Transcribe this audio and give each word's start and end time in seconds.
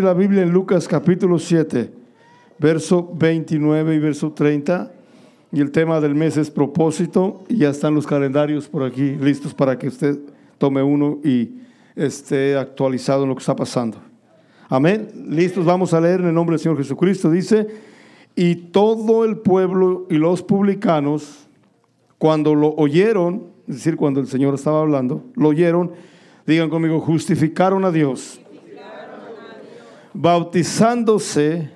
la 0.00 0.12
Biblia 0.12 0.42
en 0.42 0.50
Lucas 0.50 0.88
capítulo 0.88 1.38
7, 1.38 1.88
verso 2.58 3.12
29 3.14 3.94
y 3.94 3.98
verso 4.00 4.32
30. 4.32 4.90
Y 5.52 5.60
el 5.60 5.70
tema 5.70 6.00
del 6.00 6.16
mes 6.16 6.36
es 6.36 6.50
propósito. 6.50 7.44
Y 7.48 7.58
ya 7.58 7.68
están 7.68 7.94
los 7.94 8.04
calendarios 8.04 8.66
por 8.66 8.82
aquí 8.82 9.14
listos 9.14 9.54
para 9.54 9.78
que 9.78 9.86
usted 9.86 10.18
tome 10.58 10.82
uno 10.82 11.20
y 11.22 11.60
esté 11.94 12.56
actualizado 12.56 13.22
en 13.22 13.28
lo 13.28 13.36
que 13.36 13.42
está 13.42 13.54
pasando. 13.54 13.98
Amén. 14.68 15.28
Listos, 15.28 15.64
vamos 15.64 15.94
a 15.94 16.00
leer 16.00 16.22
en 16.22 16.26
el 16.26 16.34
nombre 16.34 16.54
del 16.54 16.60
Señor 16.60 16.78
Jesucristo. 16.78 17.30
Dice, 17.30 17.68
y 18.34 18.56
todo 18.56 19.24
el 19.24 19.36
pueblo 19.36 20.08
y 20.10 20.16
los 20.16 20.42
publicanos, 20.42 21.46
cuando 22.18 22.56
lo 22.56 22.74
oyeron, 22.74 23.44
es 23.68 23.76
decir, 23.76 23.94
cuando 23.94 24.18
el 24.18 24.26
Señor 24.26 24.54
estaba 24.54 24.80
hablando, 24.80 25.22
lo 25.36 25.50
oyeron, 25.50 25.92
digan 26.48 26.68
conmigo, 26.68 26.98
justificaron 26.98 27.84
a 27.84 27.92
Dios 27.92 28.40
bautizándose 30.14 31.70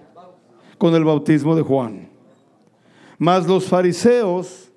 con 0.78 0.94
el 0.94 1.04
bautismo 1.04 1.56
de 1.56 1.62
Juan. 1.62 2.08
Mas 3.18 3.46
los 3.46 3.66
fariseos 3.66 4.70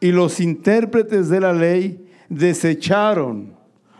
y 0.00 0.10
los 0.10 0.40
intérpretes 0.40 1.28
de 1.28 1.40
la 1.40 1.52
ley 1.52 2.06
desecharon 2.28 3.54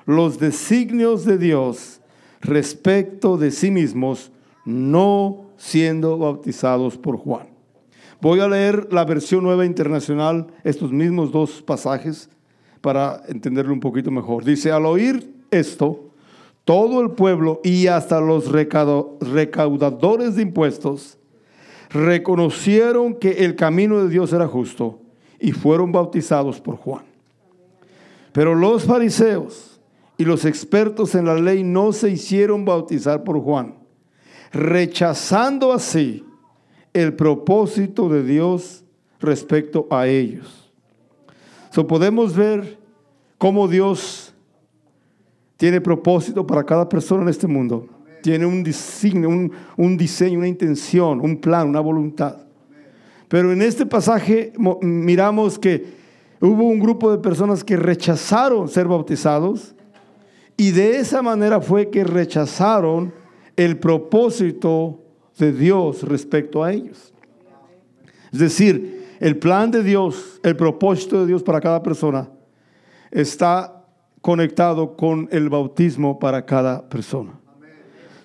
los 0.06 0.38
designios 0.38 1.24
de 1.24 1.38
Dios 1.38 2.00
respecto 2.40 3.36
de 3.36 3.50
sí 3.50 3.70
mismos, 3.70 4.32
no 4.64 5.50
siendo 5.56 6.18
bautizados 6.18 6.98
por 6.98 7.16
Juan. 7.16 7.48
Voy 8.20 8.40
a 8.40 8.48
leer 8.48 8.88
la 8.92 9.04
versión 9.04 9.44
nueva 9.44 9.64
internacional, 9.64 10.48
estos 10.64 10.90
mismos 10.90 11.30
dos 11.30 11.62
pasajes, 11.62 12.28
para 12.80 13.22
entenderlo 13.28 13.72
un 13.72 13.80
poquito 13.80 14.10
mejor. 14.10 14.44
Dice, 14.44 14.72
al 14.72 14.86
oír 14.86 15.32
esto, 15.50 16.09
todo 16.70 17.00
el 17.00 17.10
pueblo 17.10 17.60
y 17.64 17.88
hasta 17.88 18.20
los 18.20 18.48
recaudadores 18.52 20.36
de 20.36 20.42
impuestos 20.42 21.18
reconocieron 21.88 23.16
que 23.16 23.44
el 23.44 23.56
camino 23.56 24.00
de 24.00 24.08
Dios 24.08 24.32
era 24.32 24.46
justo 24.46 25.00
y 25.40 25.50
fueron 25.50 25.90
bautizados 25.90 26.60
por 26.60 26.76
Juan. 26.76 27.02
Pero 28.30 28.54
los 28.54 28.84
fariseos 28.84 29.80
y 30.16 30.24
los 30.24 30.44
expertos 30.44 31.16
en 31.16 31.24
la 31.24 31.34
ley 31.34 31.64
no 31.64 31.92
se 31.92 32.08
hicieron 32.08 32.64
bautizar 32.64 33.24
por 33.24 33.40
Juan, 33.40 33.74
rechazando 34.52 35.72
así 35.72 36.24
el 36.92 37.14
propósito 37.14 38.08
de 38.08 38.22
Dios 38.22 38.84
respecto 39.18 39.88
a 39.90 40.06
ellos. 40.06 40.70
So 41.70 41.88
podemos 41.88 42.36
ver 42.36 42.78
cómo 43.38 43.66
Dios 43.66 44.30
tiene 45.60 45.78
propósito 45.78 46.46
para 46.46 46.64
cada 46.64 46.88
persona 46.88 47.22
en 47.22 47.28
este 47.28 47.46
mundo. 47.46 47.86
Tiene 48.22 48.46
un 48.46 48.64
diseño, 48.64 49.28
un, 49.76 49.96
diseño, 49.98 50.38
una 50.38 50.48
intención, 50.48 51.20
un 51.20 51.38
plan, 51.38 51.68
una 51.68 51.80
voluntad. 51.80 52.38
Pero 53.28 53.52
en 53.52 53.60
este 53.60 53.84
pasaje 53.84 54.54
miramos 54.80 55.58
que 55.58 55.84
hubo 56.40 56.62
un 56.62 56.80
grupo 56.80 57.12
de 57.12 57.18
personas 57.18 57.62
que 57.62 57.76
rechazaron 57.76 58.70
ser 58.70 58.88
bautizados 58.88 59.74
y 60.56 60.70
de 60.70 60.96
esa 60.96 61.20
manera 61.20 61.60
fue 61.60 61.90
que 61.90 62.04
rechazaron 62.04 63.12
el 63.54 63.78
propósito 63.78 65.02
de 65.38 65.52
Dios 65.52 66.04
respecto 66.04 66.64
a 66.64 66.72
ellos. 66.72 67.12
Es 68.32 68.38
decir, 68.38 69.08
el 69.20 69.36
plan 69.36 69.70
de 69.70 69.82
Dios, 69.82 70.40
el 70.42 70.56
propósito 70.56 71.20
de 71.20 71.26
Dios 71.26 71.42
para 71.42 71.60
cada 71.60 71.82
persona 71.82 72.30
está 73.10 73.79
conectado 74.20 74.96
con 74.96 75.28
el 75.30 75.48
bautismo 75.48 76.18
para 76.18 76.44
cada 76.44 76.88
persona. 76.88 77.32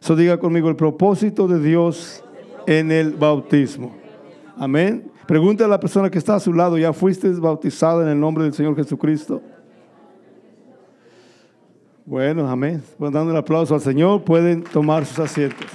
Eso 0.01 0.15
diga 0.15 0.37
conmigo 0.37 0.69
el 0.69 0.75
propósito 0.75 1.47
de 1.47 1.59
Dios 1.59 2.23
en 2.67 2.91
el 2.91 3.11
bautismo. 3.13 3.95
Amén. 4.57 5.11
Pregunta 5.27 5.65
a 5.65 5.67
la 5.67 5.79
persona 5.79 6.09
que 6.09 6.19
está 6.19 6.35
a 6.35 6.39
su 6.39 6.53
lado, 6.53 6.77
¿ya 6.77 6.93
fuiste 6.93 7.29
bautizado 7.31 8.03
en 8.03 8.09
el 8.09 8.19
nombre 8.19 8.43
del 8.43 8.53
Señor 8.53 8.75
Jesucristo? 8.75 9.41
Bueno, 12.05 12.47
amén. 12.47 12.83
Pues 12.99 13.11
dando 13.11 13.31
un 13.31 13.37
aplauso 13.37 13.73
al 13.73 13.81
Señor, 13.81 14.23
pueden 14.23 14.63
tomar 14.63 15.05
sus 15.05 15.17
asientos. 15.17 15.67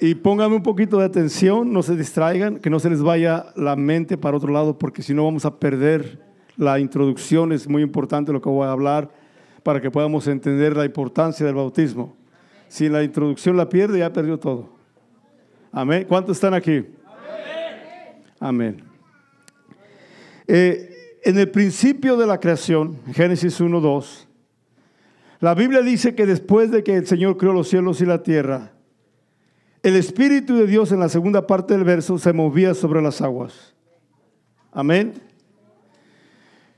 Y 0.00 0.14
pónganme 0.14 0.56
un 0.56 0.62
poquito 0.62 0.98
de 0.98 1.04
atención, 1.04 1.72
no 1.72 1.82
se 1.82 1.94
distraigan, 1.94 2.58
que 2.58 2.70
no 2.70 2.80
se 2.80 2.88
les 2.88 3.02
vaya 3.02 3.46
la 3.54 3.76
mente 3.76 4.16
para 4.16 4.36
otro 4.36 4.50
lado, 4.50 4.78
porque 4.78 5.02
si 5.02 5.12
no 5.12 5.24
vamos 5.24 5.44
a 5.44 5.58
perder 5.58 6.31
la 6.56 6.78
introducción 6.78 7.52
es 7.52 7.68
muy 7.68 7.82
importante 7.82 8.32
lo 8.32 8.40
que 8.40 8.48
voy 8.48 8.66
a 8.66 8.72
hablar 8.72 9.10
para 9.62 9.80
que 9.80 9.90
podamos 9.90 10.26
entender 10.26 10.76
la 10.76 10.84
importancia 10.84 11.46
del 11.46 11.54
bautismo. 11.54 12.16
Si 12.68 12.88
la 12.88 13.02
introducción 13.02 13.56
la 13.56 13.68
pierde, 13.68 14.00
ya 14.00 14.12
perdió 14.12 14.38
todo. 14.38 14.70
Amén. 15.70 16.06
¿Cuántos 16.08 16.36
están 16.36 16.54
aquí? 16.54 16.84
Amén. 18.40 18.82
Eh, 20.46 21.20
en 21.22 21.38
el 21.38 21.50
principio 21.50 22.16
de 22.16 22.26
la 22.26 22.40
creación, 22.40 22.98
Génesis 23.12 23.60
1, 23.60 23.80
2, 23.80 24.28
la 25.40 25.54
Biblia 25.54 25.80
dice 25.80 26.14
que 26.14 26.26
después 26.26 26.70
de 26.70 26.82
que 26.82 26.96
el 26.96 27.06
Señor 27.06 27.36
creó 27.36 27.52
los 27.52 27.68
cielos 27.68 28.00
y 28.00 28.06
la 28.06 28.22
tierra, 28.22 28.72
el 29.82 29.96
Espíritu 29.96 30.56
de 30.56 30.66
Dios 30.66 30.92
en 30.92 31.00
la 31.00 31.08
segunda 31.08 31.46
parte 31.46 31.74
del 31.74 31.84
verso 31.84 32.18
se 32.18 32.32
movía 32.32 32.74
sobre 32.74 33.02
las 33.02 33.20
aguas. 33.20 33.74
Amén. 34.72 35.14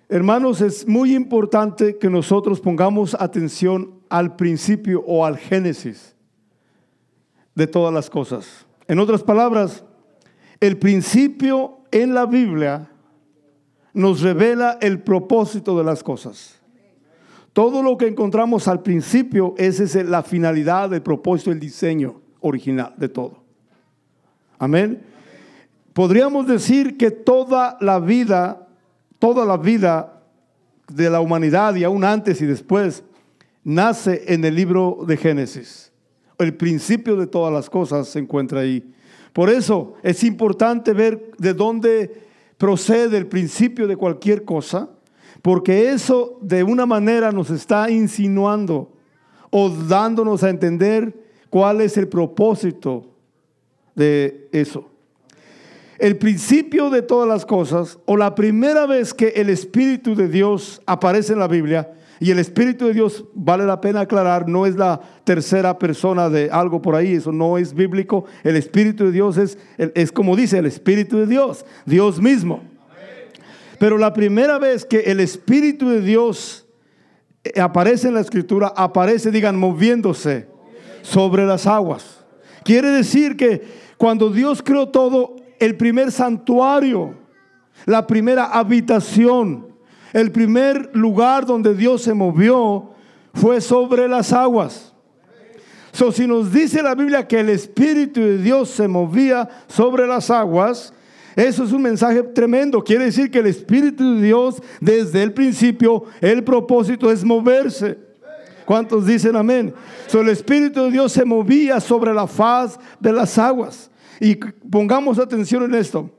Hermanos, 0.08 0.60
es 0.60 0.86
muy 0.86 1.14
importante 1.14 1.96
que 1.98 2.10
nosotros 2.10 2.60
pongamos 2.60 3.16
atención 3.18 3.94
al 4.08 4.36
principio 4.36 5.02
o 5.06 5.24
al 5.24 5.38
génesis 5.38 6.14
de 7.54 7.66
todas 7.66 7.92
las 7.92 8.10
cosas. 8.10 8.66
En 8.86 8.98
otras 8.98 9.22
palabras, 9.22 9.84
el 10.60 10.78
principio 10.78 11.78
en 11.90 12.12
la 12.12 12.26
Biblia 12.26 12.90
nos 13.94 14.20
revela 14.20 14.78
el 14.80 15.00
propósito 15.00 15.78
de 15.78 15.84
las 15.84 16.02
cosas. 16.02 16.60
Todo 17.52 17.82
lo 17.82 17.96
que 17.96 18.08
encontramos 18.08 18.68
al 18.68 18.82
principio, 18.82 19.54
es 19.56 19.94
la 19.94 20.22
finalidad, 20.22 20.92
el 20.92 21.02
propósito, 21.02 21.52
el 21.52 21.60
diseño 21.60 22.20
original 22.40 22.92
de 22.96 23.08
todo. 23.08 23.44
Amén. 24.58 25.02
Podríamos 25.92 26.46
decir 26.48 26.98
que 26.98 27.12
toda 27.12 27.78
la 27.80 28.00
vida 28.00 28.63
toda 29.24 29.46
la 29.46 29.56
vida 29.56 30.20
de 30.86 31.08
la 31.08 31.22
humanidad 31.22 31.74
y 31.76 31.82
aún 31.82 32.04
antes 32.04 32.42
y 32.42 32.44
después 32.44 33.02
nace 33.62 34.22
en 34.26 34.44
el 34.44 34.54
libro 34.54 34.98
de 35.06 35.16
Génesis. 35.16 35.90
El 36.36 36.54
principio 36.54 37.16
de 37.16 37.26
todas 37.26 37.50
las 37.50 37.70
cosas 37.70 38.06
se 38.06 38.18
encuentra 38.18 38.60
ahí. 38.60 38.84
Por 39.32 39.48
eso 39.48 39.94
es 40.02 40.22
importante 40.24 40.92
ver 40.92 41.30
de 41.38 41.54
dónde 41.54 42.22
procede 42.58 43.16
el 43.16 43.26
principio 43.26 43.86
de 43.86 43.96
cualquier 43.96 44.44
cosa, 44.44 44.90
porque 45.40 45.90
eso 45.90 46.38
de 46.42 46.62
una 46.62 46.84
manera 46.84 47.32
nos 47.32 47.48
está 47.48 47.90
insinuando 47.90 48.92
o 49.48 49.70
dándonos 49.70 50.42
a 50.42 50.50
entender 50.50 51.18
cuál 51.48 51.80
es 51.80 51.96
el 51.96 52.08
propósito 52.08 53.06
de 53.94 54.50
eso 54.52 54.90
el 56.04 56.18
principio 56.18 56.90
de 56.90 57.00
todas 57.00 57.26
las 57.26 57.46
cosas 57.46 57.98
o 58.04 58.18
la 58.18 58.34
primera 58.34 58.84
vez 58.84 59.14
que 59.14 59.28
el 59.36 59.48
Espíritu 59.48 60.14
de 60.14 60.28
Dios 60.28 60.82
aparece 60.84 61.32
en 61.32 61.38
la 61.38 61.48
Biblia, 61.48 61.94
y 62.20 62.30
el 62.30 62.38
Espíritu 62.38 62.86
de 62.86 62.92
Dios, 62.92 63.24
vale 63.32 63.64
la 63.64 63.80
pena 63.80 64.00
aclarar, 64.00 64.46
no 64.46 64.66
es 64.66 64.76
la 64.76 65.00
tercera 65.24 65.78
persona 65.78 66.28
de 66.28 66.50
algo 66.50 66.82
por 66.82 66.94
ahí, 66.94 67.14
eso 67.14 67.32
no 67.32 67.56
es 67.56 67.72
bíblico. 67.72 68.26
El 68.42 68.56
Espíritu 68.56 69.06
de 69.06 69.12
Dios 69.12 69.38
es, 69.38 69.56
es 69.78 70.12
como 70.12 70.36
dice 70.36 70.58
el 70.58 70.66
Espíritu 70.66 71.16
de 71.16 71.26
Dios, 71.26 71.64
Dios 71.86 72.20
mismo. 72.20 72.62
Pero 73.78 73.96
la 73.96 74.12
primera 74.12 74.58
vez 74.58 74.84
que 74.84 75.00
el 75.00 75.20
Espíritu 75.20 75.88
de 75.88 76.02
Dios 76.02 76.66
eh, 77.44 77.60
aparece 77.62 78.08
en 78.08 78.14
la 78.14 78.20
Escritura, 78.20 78.74
aparece, 78.76 79.30
digan, 79.30 79.56
moviéndose 79.56 80.48
sobre 81.00 81.46
las 81.46 81.66
aguas. 81.66 82.24
Quiere 82.62 82.90
decir 82.90 83.38
que 83.38 83.62
cuando 83.96 84.28
Dios 84.28 84.62
creó 84.62 84.90
todo, 84.90 85.36
el 85.58 85.76
primer 85.76 86.12
santuario, 86.12 87.14
la 87.86 88.06
primera 88.06 88.46
habitación, 88.46 89.68
el 90.12 90.30
primer 90.30 90.90
lugar 90.94 91.44
donde 91.46 91.74
Dios 91.74 92.02
se 92.02 92.14
movió 92.14 92.90
fue 93.34 93.60
sobre 93.60 94.08
las 94.08 94.32
aguas. 94.32 94.94
So, 95.92 96.10
si 96.10 96.26
nos 96.26 96.52
dice 96.52 96.82
la 96.82 96.94
Biblia 96.94 97.26
que 97.26 97.38
el 97.38 97.48
Espíritu 97.50 98.20
de 98.20 98.38
Dios 98.38 98.68
se 98.68 98.88
movía 98.88 99.48
sobre 99.68 100.06
las 100.06 100.28
aguas, 100.28 100.92
eso 101.36 101.64
es 101.64 101.72
un 101.72 101.82
mensaje 101.82 102.22
tremendo. 102.22 102.82
Quiere 102.82 103.06
decir 103.06 103.30
que 103.30 103.38
el 103.38 103.46
Espíritu 103.46 104.16
de 104.16 104.22
Dios, 104.22 104.60
desde 104.80 105.22
el 105.22 105.32
principio, 105.32 106.04
el 106.20 106.42
propósito 106.42 107.10
es 107.10 107.24
moverse. 107.24 107.98
¿Cuántos 108.64 109.06
dicen 109.06 109.36
amén? 109.36 109.74
So, 110.06 110.20
el 110.20 110.30
Espíritu 110.30 110.84
de 110.84 110.90
Dios 110.90 111.12
se 111.12 111.24
movía 111.24 111.80
sobre 111.80 112.12
la 112.14 112.26
faz 112.26 112.78
de 112.98 113.12
las 113.12 113.38
aguas. 113.38 113.90
Y 114.20 114.36
pongamos 114.36 115.18
atención 115.18 115.62
en 115.64 115.74
esto. 115.74 116.10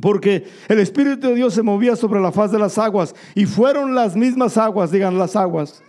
Porque 0.00 0.44
el 0.68 0.78
Espíritu 0.78 1.28
de 1.28 1.34
Dios 1.34 1.54
se 1.54 1.62
movía 1.62 1.96
sobre 1.96 2.20
la 2.20 2.32
faz 2.32 2.52
de 2.52 2.58
las 2.58 2.78
aguas 2.78 3.14
y 3.34 3.46
fueron 3.46 3.94
las 3.94 4.16
mismas 4.16 4.56
aguas, 4.56 4.90
digan 4.90 5.18
las 5.18 5.36
aguas, 5.36 5.82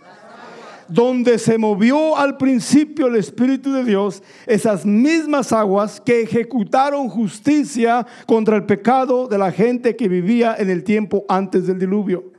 donde 0.88 1.38
se 1.38 1.56
movió 1.56 2.16
al 2.16 2.36
principio 2.36 3.06
el 3.06 3.16
Espíritu 3.16 3.72
de 3.72 3.84
Dios, 3.84 4.22
esas 4.46 4.84
mismas 4.84 5.52
aguas 5.52 6.00
que 6.00 6.22
ejecutaron 6.22 7.08
justicia 7.08 8.06
contra 8.26 8.56
el 8.56 8.64
pecado 8.64 9.28
de 9.28 9.38
la 9.38 9.52
gente 9.52 9.96
que 9.96 10.08
vivía 10.08 10.56
en 10.58 10.68
el 10.68 10.84
tiempo 10.84 11.24
antes 11.28 11.66
del 11.66 11.78
diluvio. 11.78 12.31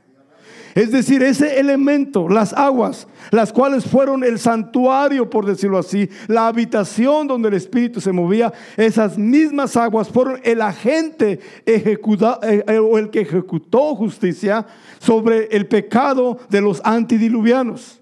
Es 0.74 0.90
decir, 0.90 1.22
ese 1.22 1.60
elemento, 1.60 2.28
las 2.28 2.52
aguas, 2.52 3.06
las 3.30 3.52
cuales 3.52 3.84
fueron 3.84 4.24
el 4.24 4.40
santuario, 4.40 5.30
por 5.30 5.46
decirlo 5.46 5.78
así, 5.78 6.08
la 6.26 6.48
habitación 6.48 7.28
donde 7.28 7.48
el 7.48 7.54
Espíritu 7.54 8.00
se 8.00 8.10
movía, 8.10 8.52
esas 8.76 9.16
mismas 9.16 9.76
aguas 9.76 10.08
fueron 10.08 10.40
el 10.42 10.60
agente 10.60 11.38
ejecuta, 11.64 12.40
eh, 12.42 12.78
o 12.78 12.98
el 12.98 13.10
que 13.10 13.20
ejecutó 13.20 13.94
justicia 13.94 14.66
sobre 14.98 15.46
el 15.52 15.68
pecado 15.68 16.38
de 16.50 16.60
los 16.60 16.80
antidiluvianos. 16.84 18.00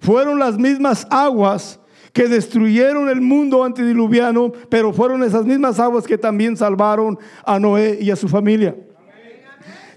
Fueron 0.00 0.38
las 0.38 0.58
mismas 0.58 1.06
aguas 1.08 1.80
que 2.12 2.28
destruyeron 2.28 3.08
el 3.08 3.22
mundo 3.22 3.64
antediluviano, 3.64 4.52
pero 4.68 4.92
fueron 4.92 5.22
esas 5.22 5.46
mismas 5.46 5.80
aguas 5.80 6.04
que 6.04 6.18
también 6.18 6.56
salvaron 6.56 7.18
a 7.46 7.58
Noé 7.58 7.98
y 8.00 8.10
a 8.10 8.16
su 8.16 8.28
familia. 8.28 8.76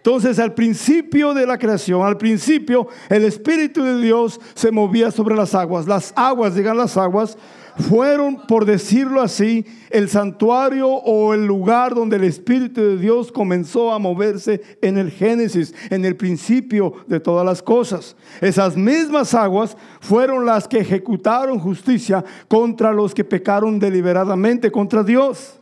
Entonces, 0.03 0.39
al 0.39 0.55
principio 0.55 1.35
de 1.35 1.45
la 1.45 1.59
creación, 1.59 2.01
al 2.01 2.17
principio, 2.17 2.87
el 3.07 3.23
Espíritu 3.23 3.83
de 3.83 4.01
Dios 4.01 4.41
se 4.55 4.71
movía 4.71 5.11
sobre 5.11 5.35
las 5.35 5.53
aguas. 5.53 5.85
Las 5.85 6.11
aguas, 6.15 6.55
digan 6.55 6.75
las 6.75 6.97
aguas, 6.97 7.37
fueron, 7.77 8.47
por 8.47 8.65
decirlo 8.65 9.21
así, 9.21 9.63
el 9.91 10.09
santuario 10.09 10.87
o 10.87 11.35
el 11.35 11.45
lugar 11.45 11.93
donde 11.93 12.15
el 12.15 12.23
Espíritu 12.23 12.81
de 12.81 12.97
Dios 12.97 13.31
comenzó 13.31 13.91
a 13.91 13.99
moverse 13.99 14.63
en 14.81 14.97
el 14.97 15.11
Génesis, 15.11 15.75
en 15.91 16.03
el 16.03 16.15
principio 16.15 16.93
de 17.05 17.19
todas 17.19 17.45
las 17.45 17.61
cosas. 17.61 18.15
Esas 18.41 18.75
mismas 18.75 19.35
aguas 19.35 19.77
fueron 19.99 20.47
las 20.47 20.67
que 20.67 20.79
ejecutaron 20.79 21.59
justicia 21.59 22.25
contra 22.47 22.91
los 22.91 23.13
que 23.13 23.23
pecaron 23.23 23.77
deliberadamente 23.77 24.71
contra 24.71 25.03
Dios. 25.03 25.60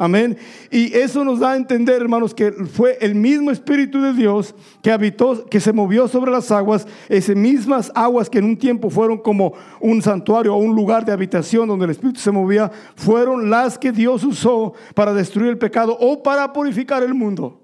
Amén. 0.00 0.38
Y 0.70 0.96
eso 0.96 1.26
nos 1.26 1.40
da 1.40 1.50
a 1.50 1.56
entender, 1.56 2.00
hermanos, 2.00 2.32
que 2.32 2.52
fue 2.52 2.96
el 3.02 3.14
mismo 3.14 3.50
Espíritu 3.50 4.00
de 4.00 4.14
Dios 4.14 4.54
que 4.80 4.90
habitó, 4.90 5.44
que 5.44 5.60
se 5.60 5.74
movió 5.74 6.08
sobre 6.08 6.30
las 6.30 6.50
aguas, 6.50 6.86
esas 7.10 7.36
mismas 7.36 7.92
aguas 7.94 8.30
que 8.30 8.38
en 8.38 8.46
un 8.46 8.56
tiempo 8.56 8.88
fueron 8.88 9.18
como 9.18 9.52
un 9.78 10.00
santuario 10.00 10.54
o 10.54 10.56
un 10.56 10.74
lugar 10.74 11.04
de 11.04 11.12
habitación 11.12 11.68
donde 11.68 11.84
el 11.84 11.90
Espíritu 11.90 12.18
se 12.18 12.30
movía, 12.30 12.72
fueron 12.96 13.50
las 13.50 13.78
que 13.78 13.92
Dios 13.92 14.24
usó 14.24 14.72
para 14.94 15.12
destruir 15.12 15.50
el 15.50 15.58
pecado 15.58 15.94
o 16.00 16.22
para 16.22 16.50
purificar 16.50 17.02
el 17.02 17.12
mundo. 17.12 17.60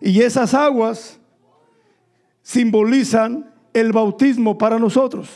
Y 0.00 0.22
esas 0.22 0.54
aguas 0.54 1.20
simbolizan 2.40 3.52
el 3.74 3.92
bautismo 3.92 4.56
para 4.56 4.78
nosotros. 4.78 5.28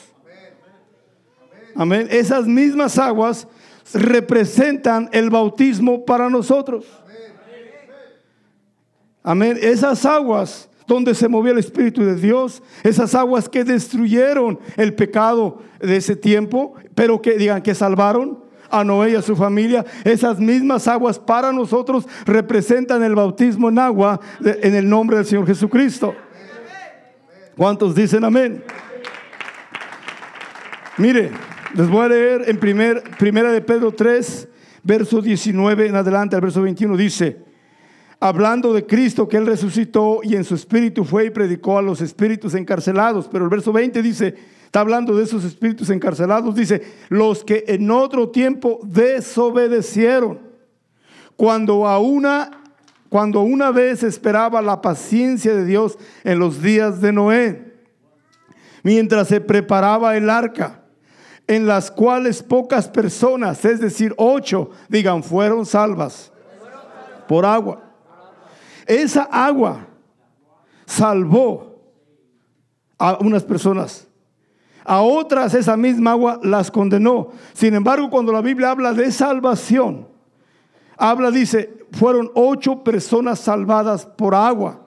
Amén. 1.74 2.08
Esas 2.10 2.46
mismas 2.46 2.98
aguas 2.98 3.46
representan 3.94 5.08
el 5.12 5.30
bautismo 5.30 6.04
para 6.04 6.28
nosotros. 6.28 6.86
Amén. 9.22 9.58
Esas 9.60 10.04
aguas 10.06 10.68
donde 10.86 11.14
se 11.14 11.28
movió 11.28 11.52
el 11.52 11.58
Espíritu 11.58 12.02
de 12.04 12.16
Dios, 12.16 12.62
esas 12.82 13.14
aguas 13.14 13.48
que 13.48 13.62
destruyeron 13.62 14.58
el 14.76 14.94
pecado 14.94 15.62
de 15.78 15.96
ese 15.96 16.16
tiempo, 16.16 16.74
pero 16.94 17.22
que 17.22 17.38
digan 17.38 17.62
que 17.62 17.74
salvaron 17.74 18.42
a 18.70 18.82
Noé 18.82 19.10
y 19.10 19.14
a 19.14 19.22
su 19.22 19.36
familia, 19.36 19.84
esas 20.04 20.38
mismas 20.38 20.88
aguas 20.88 21.18
para 21.18 21.52
nosotros 21.52 22.06
representan 22.24 23.02
el 23.02 23.14
bautismo 23.14 23.68
en 23.68 23.78
agua 23.78 24.20
en 24.40 24.74
el 24.74 24.88
nombre 24.88 25.16
del 25.16 25.26
Señor 25.26 25.46
Jesucristo. 25.46 26.14
¿Cuántos 27.56 27.94
dicen 27.94 28.24
amén? 28.24 28.64
Mire, 30.96 31.30
les 31.74 31.88
voy 31.88 32.04
a 32.04 32.08
leer 32.08 32.44
en 32.48 32.58
primer, 32.58 33.02
primera 33.18 33.52
de 33.52 33.60
Pedro 33.60 33.92
3, 33.92 34.48
verso 34.82 35.20
19 35.20 35.86
en 35.86 35.96
adelante, 35.96 36.34
al 36.36 36.42
verso 36.42 36.62
21 36.62 36.96
dice, 36.96 37.44
hablando 38.18 38.72
de 38.72 38.86
Cristo 38.86 39.28
que 39.28 39.36
Él 39.36 39.46
resucitó 39.46 40.20
y 40.22 40.34
en 40.34 40.44
su 40.44 40.54
espíritu 40.54 41.04
fue 41.04 41.26
y 41.26 41.30
predicó 41.30 41.78
a 41.78 41.82
los 41.82 42.00
espíritus 42.00 42.54
encarcelados. 42.54 43.28
Pero 43.28 43.44
el 43.44 43.50
verso 43.50 43.72
20 43.72 44.02
dice, 44.02 44.34
está 44.64 44.80
hablando 44.80 45.16
de 45.16 45.24
esos 45.24 45.44
espíritus 45.44 45.90
encarcelados, 45.90 46.54
dice, 46.54 46.82
los 47.08 47.44
que 47.44 47.64
en 47.68 47.90
otro 47.90 48.30
tiempo 48.30 48.80
desobedecieron, 48.82 50.40
cuando 51.36 51.86
a 51.86 51.98
una, 51.98 52.50
cuando 53.08 53.40
una 53.42 53.70
vez 53.70 54.02
esperaba 54.02 54.60
la 54.60 54.82
paciencia 54.82 55.54
de 55.54 55.64
Dios 55.64 55.98
en 56.24 56.38
los 56.38 56.62
días 56.62 57.00
de 57.00 57.12
Noé, 57.12 57.74
mientras 58.82 59.28
se 59.28 59.40
preparaba 59.40 60.16
el 60.16 60.28
arca 60.28 60.79
en 61.50 61.66
las 61.66 61.90
cuales 61.90 62.44
pocas 62.44 62.86
personas, 62.86 63.64
es 63.64 63.80
decir, 63.80 64.14
ocho, 64.16 64.70
digan, 64.88 65.20
fueron 65.20 65.66
salvas 65.66 66.30
por 67.26 67.44
agua. 67.44 67.82
Esa 68.86 69.24
agua 69.24 69.84
salvó 70.86 71.74
a 72.96 73.18
unas 73.20 73.42
personas. 73.42 74.06
A 74.84 75.02
otras 75.02 75.52
esa 75.54 75.76
misma 75.76 76.12
agua 76.12 76.38
las 76.44 76.70
condenó. 76.70 77.30
Sin 77.52 77.74
embargo, 77.74 78.08
cuando 78.10 78.30
la 78.30 78.42
Biblia 78.42 78.70
habla 78.70 78.92
de 78.92 79.10
salvación, 79.10 80.06
habla, 80.96 81.32
dice, 81.32 81.84
fueron 81.90 82.30
ocho 82.36 82.84
personas 82.84 83.40
salvadas 83.40 84.06
por 84.06 84.36
agua. 84.36 84.86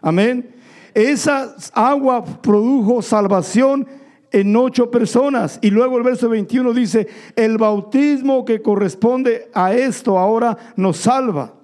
Amén. 0.00 0.54
Esa 0.94 1.54
agua 1.74 2.24
produjo 2.24 3.02
salvación 3.02 3.86
en 4.32 4.56
ocho 4.56 4.90
personas. 4.90 5.58
Y 5.62 5.70
luego 5.70 5.98
el 5.98 6.02
verso 6.02 6.28
21 6.28 6.72
dice, 6.72 7.06
el 7.36 7.58
bautismo 7.58 8.44
que 8.44 8.62
corresponde 8.62 9.50
a 9.54 9.74
esto 9.74 10.18
ahora 10.18 10.56
nos 10.76 10.96
salva. 10.96 11.54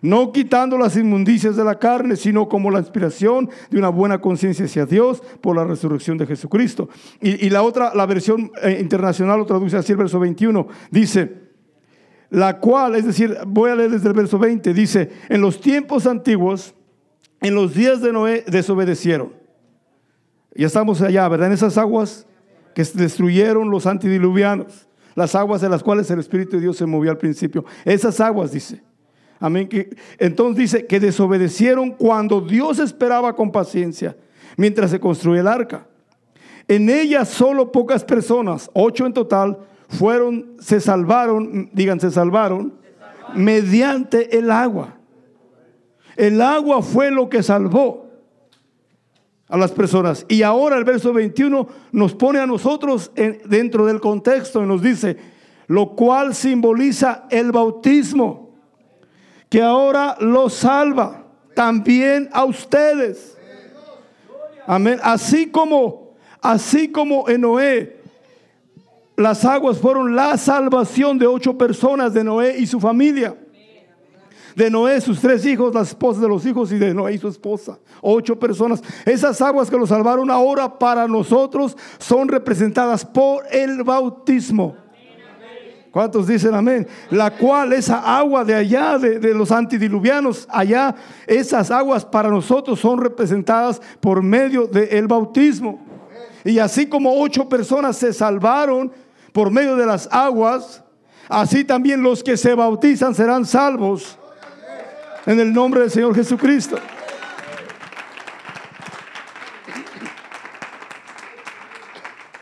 No 0.00 0.30
quitando 0.30 0.78
las 0.78 0.96
inmundicias 0.96 1.56
de 1.56 1.64
la 1.64 1.78
carne, 1.80 2.14
sino 2.14 2.48
como 2.48 2.70
la 2.70 2.78
inspiración 2.78 3.50
de 3.68 3.78
una 3.78 3.88
buena 3.88 4.20
conciencia 4.20 4.66
hacia 4.66 4.86
Dios 4.86 5.20
por 5.40 5.56
la 5.56 5.64
resurrección 5.64 6.16
de 6.16 6.26
Jesucristo. 6.26 6.88
Y, 7.20 7.50
la 7.50 7.62
otra, 7.62 7.92
la 7.94 8.06
versión 8.06 8.52
eh, 8.62 8.78
internacional 8.80 9.40
lo 9.40 9.46
traduce 9.46 9.76
así 9.76 9.90
el 9.90 9.98
verso 9.98 10.20
21. 10.20 10.68
Dice, 10.92 11.48
la 12.30 12.60
cual, 12.60 12.94
es 12.94 13.06
decir, 13.06 13.36
voy 13.44 13.70
a 13.70 13.74
leer 13.74 13.90
desde 13.90 14.08
el 14.08 14.14
verso 14.14 14.38
20, 14.38 14.72
dice, 14.72 15.10
en 15.28 15.40
los 15.40 15.60
tiempos 15.60 16.06
antiguos, 16.06 16.74
en 17.40 17.56
los 17.56 17.74
días 17.74 18.00
de 18.00 18.12
Noé, 18.12 18.44
desobedecieron 18.46 19.47
ya 20.62 20.66
estamos 20.66 21.00
allá, 21.02 21.28
¿verdad? 21.28 21.48
En 21.48 21.52
esas 21.52 21.78
aguas 21.78 22.26
que 22.74 22.82
destruyeron 22.82 23.70
los 23.70 23.86
antidiluvianos, 23.86 24.88
las 25.14 25.34
aguas 25.34 25.60
de 25.60 25.68
las 25.68 25.82
cuales 25.82 26.10
el 26.10 26.18
Espíritu 26.18 26.56
de 26.56 26.62
Dios 26.62 26.76
se 26.76 26.86
movió 26.86 27.10
al 27.10 27.18
principio. 27.18 27.64
Esas 27.84 28.20
aguas, 28.20 28.52
dice. 28.52 28.82
Amén. 29.40 29.68
Entonces 30.18 30.56
dice 30.56 30.86
que 30.86 30.98
desobedecieron 30.98 31.92
cuando 31.92 32.40
Dios 32.40 32.80
esperaba 32.80 33.36
con 33.36 33.52
paciencia 33.52 34.16
mientras 34.56 34.90
se 34.90 34.98
construía 34.98 35.40
el 35.40 35.48
arca. 35.48 35.86
En 36.66 36.90
ella 36.90 37.24
solo 37.24 37.70
pocas 37.72 38.04
personas, 38.04 38.68
ocho 38.74 39.06
en 39.06 39.12
total, 39.12 39.58
fueron, 39.88 40.54
se 40.60 40.80
salvaron, 40.80 41.70
digan, 41.72 42.00
se 42.00 42.10
salvaron, 42.10 42.74
mediante 43.34 44.36
el 44.36 44.50
agua. 44.50 44.96
El 46.16 46.42
agua 46.42 46.82
fue 46.82 47.10
lo 47.10 47.28
que 47.28 47.42
salvó 47.42 48.07
a 49.48 49.56
las 49.56 49.72
personas. 49.72 50.24
Y 50.28 50.42
ahora 50.42 50.76
el 50.76 50.84
verso 50.84 51.12
21 51.12 51.68
nos 51.92 52.14
pone 52.14 52.38
a 52.38 52.46
nosotros 52.46 53.10
dentro 53.46 53.86
del 53.86 54.00
contexto 54.00 54.62
y 54.62 54.66
nos 54.66 54.82
dice, 54.82 55.16
lo 55.66 55.90
cual 55.90 56.34
simboliza 56.34 57.26
el 57.30 57.52
bautismo, 57.52 58.50
que 59.48 59.62
ahora 59.62 60.16
lo 60.20 60.50
salva 60.50 61.24
también 61.54 62.28
a 62.32 62.44
ustedes. 62.44 63.36
Amén. 64.66 65.00
Así 65.02 65.46
como, 65.46 66.14
así 66.42 66.92
como 66.92 67.28
en 67.28 67.40
Noé, 67.40 67.96
las 69.16 69.44
aguas 69.44 69.78
fueron 69.78 70.14
la 70.14 70.36
salvación 70.36 71.18
de 71.18 71.26
ocho 71.26 71.56
personas 71.56 72.12
de 72.12 72.22
Noé 72.22 72.58
y 72.58 72.66
su 72.66 72.78
familia 72.78 73.34
de 74.58 74.70
Noé, 74.70 75.00
sus 75.00 75.20
tres 75.20 75.46
hijos, 75.46 75.72
las 75.72 75.90
esposas 75.90 76.20
de 76.20 76.28
los 76.28 76.44
hijos 76.44 76.72
y 76.72 76.78
de 76.78 76.92
Noé 76.92 77.14
y 77.14 77.18
su 77.18 77.28
esposa. 77.28 77.78
Ocho 78.02 78.36
personas. 78.36 78.82
Esas 79.06 79.40
aguas 79.40 79.70
que 79.70 79.76
lo 79.76 79.86
salvaron 79.86 80.32
ahora 80.32 80.80
para 80.80 81.06
nosotros 81.06 81.76
son 81.98 82.26
representadas 82.26 83.04
por 83.04 83.44
el 83.52 83.84
bautismo. 83.84 84.74
¿Cuántos 85.92 86.26
dicen 86.26 86.56
amén? 86.56 86.88
La 87.08 87.30
cual, 87.30 87.72
esa 87.72 88.18
agua 88.18 88.44
de 88.44 88.56
allá, 88.56 88.98
de, 88.98 89.32
los 89.32 89.52
antidiluvianos, 89.52 90.46
allá, 90.50 90.92
esas 91.28 91.70
aguas 91.70 92.04
para 92.04 92.28
nosotros 92.28 92.80
son 92.80 93.00
representadas 93.00 93.80
por 94.00 94.24
medio 94.24 94.66
del 94.66 95.06
bautismo. 95.06 95.80
Y 96.44 96.58
así 96.58 96.86
como 96.86 97.22
ocho 97.22 97.48
personas 97.48 97.96
se 97.96 98.12
salvaron 98.12 98.90
por 99.32 99.52
medio 99.52 99.76
de 99.76 99.86
las 99.86 100.08
aguas, 100.10 100.82
así 101.28 101.64
también 101.64 102.02
los 102.02 102.24
que 102.24 102.36
se 102.36 102.54
bautizan 102.54 103.14
serán 103.14 103.46
salvos 103.46 104.18
en 105.28 105.38
el 105.38 105.52
nombre 105.52 105.82
del 105.82 105.90
Señor 105.90 106.14
Jesucristo. 106.14 106.78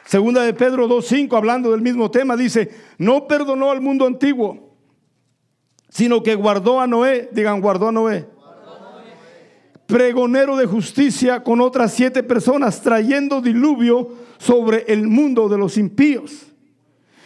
Segunda 0.04 0.42
de 0.42 0.54
Pedro 0.54 0.86
2.5, 0.88 1.36
hablando 1.36 1.72
del 1.72 1.80
mismo 1.80 2.12
tema, 2.12 2.36
dice, 2.36 2.70
no 2.98 3.26
perdonó 3.26 3.72
al 3.72 3.80
mundo 3.80 4.06
antiguo, 4.06 4.76
sino 5.88 6.22
que 6.22 6.36
guardó 6.36 6.80
a 6.80 6.86
Noé, 6.86 7.28
digan, 7.32 7.60
guardó 7.60 7.88
a 7.88 7.92
Noé, 7.92 8.28
pregonero 9.86 10.56
de 10.56 10.66
justicia 10.66 11.42
con 11.42 11.60
otras 11.60 11.92
siete 11.92 12.22
personas, 12.22 12.82
trayendo 12.82 13.40
diluvio 13.40 14.12
sobre 14.38 14.84
el 14.86 15.08
mundo 15.08 15.48
de 15.48 15.58
los 15.58 15.76
impíos. 15.76 16.52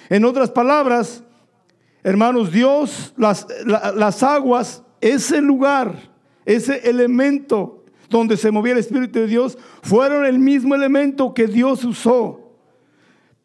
En 0.08 0.24
otras 0.24 0.50
palabras, 0.50 1.22
hermanos, 2.02 2.50
Dios, 2.50 3.12
las, 3.18 3.46
las 3.66 4.22
aguas, 4.22 4.84
ese 5.00 5.40
lugar, 5.40 5.94
ese 6.44 6.88
elemento 6.88 7.84
donde 8.08 8.36
se 8.36 8.50
movía 8.50 8.72
el 8.72 8.78
Espíritu 8.78 9.20
de 9.20 9.26
Dios, 9.26 9.56
fueron 9.82 10.26
el 10.26 10.38
mismo 10.38 10.74
elemento 10.74 11.32
que 11.32 11.46
Dios 11.46 11.84
usó 11.84 12.40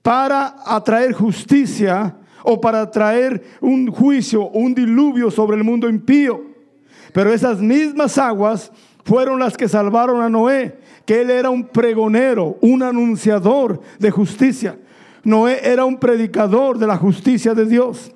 para 0.01 0.55
atraer 0.65 1.13
justicia 1.13 2.17
o 2.43 2.61
para 2.61 2.89
traer 2.89 3.43
un 3.61 3.87
juicio, 3.87 4.47
un 4.49 4.73
diluvio 4.73 5.31
sobre 5.31 5.57
el 5.57 5.63
mundo 5.63 5.89
impío. 5.89 6.41
Pero 7.13 7.33
esas 7.33 7.59
mismas 7.59 8.17
aguas 8.17 8.71
fueron 9.03 9.39
las 9.39 9.55
que 9.55 9.69
salvaron 9.69 10.21
a 10.21 10.29
Noé, 10.29 10.79
que 11.05 11.21
él 11.21 11.29
era 11.29 11.49
un 11.49 11.63
pregonero, 11.67 12.57
un 12.61 12.83
anunciador 12.83 13.79
de 13.99 14.11
justicia. 14.11 14.77
Noé 15.23 15.59
era 15.63 15.85
un 15.85 15.97
predicador 15.97 16.77
de 16.77 16.87
la 16.87 16.97
justicia 16.97 17.53
de 17.53 17.65
Dios. 17.65 18.14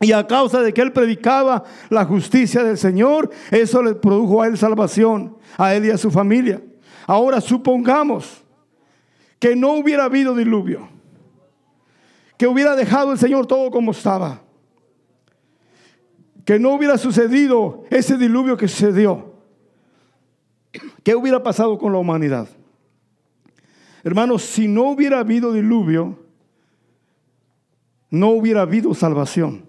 Y 0.00 0.12
a 0.12 0.26
causa 0.26 0.60
de 0.60 0.74
que 0.74 0.82
él 0.82 0.92
predicaba 0.92 1.64
la 1.88 2.04
justicia 2.04 2.62
del 2.62 2.76
Señor, 2.76 3.30
eso 3.50 3.82
le 3.82 3.94
produjo 3.94 4.42
a 4.42 4.46
él 4.46 4.58
salvación, 4.58 5.36
a 5.56 5.74
él 5.74 5.86
y 5.86 5.90
a 5.90 5.98
su 5.98 6.10
familia. 6.10 6.62
Ahora 7.06 7.40
supongamos 7.40 8.44
que 9.38 9.56
no 9.56 9.72
hubiera 9.74 10.04
habido 10.04 10.34
diluvio, 10.34 10.88
que 12.36 12.46
hubiera 12.46 12.76
dejado 12.76 13.12
el 13.12 13.18
Señor 13.18 13.46
todo 13.46 13.70
como 13.70 13.92
estaba, 13.92 14.42
que 16.44 16.58
no 16.58 16.74
hubiera 16.74 16.98
sucedido 16.98 17.84
ese 17.90 18.18
diluvio 18.18 18.56
que 18.56 18.68
sucedió. 18.68 19.34
¿Qué 21.02 21.14
hubiera 21.14 21.42
pasado 21.42 21.78
con 21.78 21.92
la 21.92 21.98
humanidad? 21.98 22.48
Hermanos, 24.04 24.42
si 24.42 24.68
no 24.68 24.90
hubiera 24.90 25.20
habido 25.20 25.52
diluvio, 25.52 26.18
no 28.10 28.30
hubiera 28.30 28.62
habido 28.62 28.94
salvación. 28.94 29.65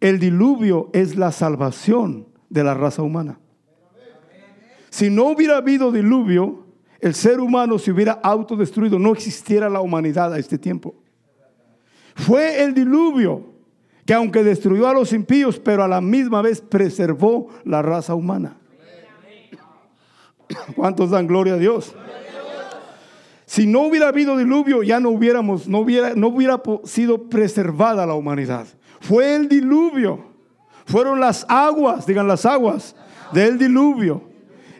El 0.00 0.18
diluvio 0.18 0.88
es 0.92 1.16
la 1.16 1.30
salvación 1.30 2.26
de 2.48 2.64
la 2.64 2.74
raza 2.74 3.02
humana. 3.02 3.38
Si 4.88 5.10
no 5.10 5.26
hubiera 5.26 5.58
habido 5.58 5.92
diluvio, 5.92 6.66
el 7.00 7.14
ser 7.14 7.40
humano 7.40 7.78
se 7.78 7.92
hubiera 7.92 8.12
autodestruido, 8.22 8.98
no 8.98 9.12
existiera 9.12 9.68
la 9.68 9.80
humanidad 9.80 10.32
a 10.32 10.38
este 10.38 10.58
tiempo. 10.58 10.94
Fue 12.14 12.62
el 12.62 12.74
diluvio 12.74 13.50
que 14.04 14.14
aunque 14.14 14.42
destruyó 14.42 14.88
a 14.88 14.94
los 14.94 15.12
impíos, 15.12 15.60
pero 15.60 15.84
a 15.84 15.88
la 15.88 16.00
misma 16.00 16.42
vez 16.42 16.60
preservó 16.60 17.48
la 17.64 17.80
raza 17.80 18.14
humana. 18.14 18.56
¿Cuántos 20.76 21.10
dan 21.10 21.26
gloria 21.26 21.54
a 21.54 21.58
Dios? 21.58 21.94
Si 23.46 23.66
no 23.66 23.82
hubiera 23.82 24.08
habido 24.08 24.36
diluvio, 24.36 24.82
ya 24.82 25.00
no 25.00 25.10
hubiéramos, 25.10 25.68
no 25.68 25.78
hubiera, 25.78 26.14
no 26.14 26.28
hubiera 26.28 26.60
sido 26.84 27.28
preservada 27.28 28.06
la 28.06 28.14
humanidad. 28.14 28.66
Fue 29.00 29.34
el 29.34 29.48
diluvio. 29.48 30.30
Fueron 30.84 31.20
las 31.20 31.46
aguas, 31.48 32.06
digan 32.06 32.28
las 32.28 32.46
aguas 32.46 32.94
del 33.32 33.58
diluvio. 33.58 34.22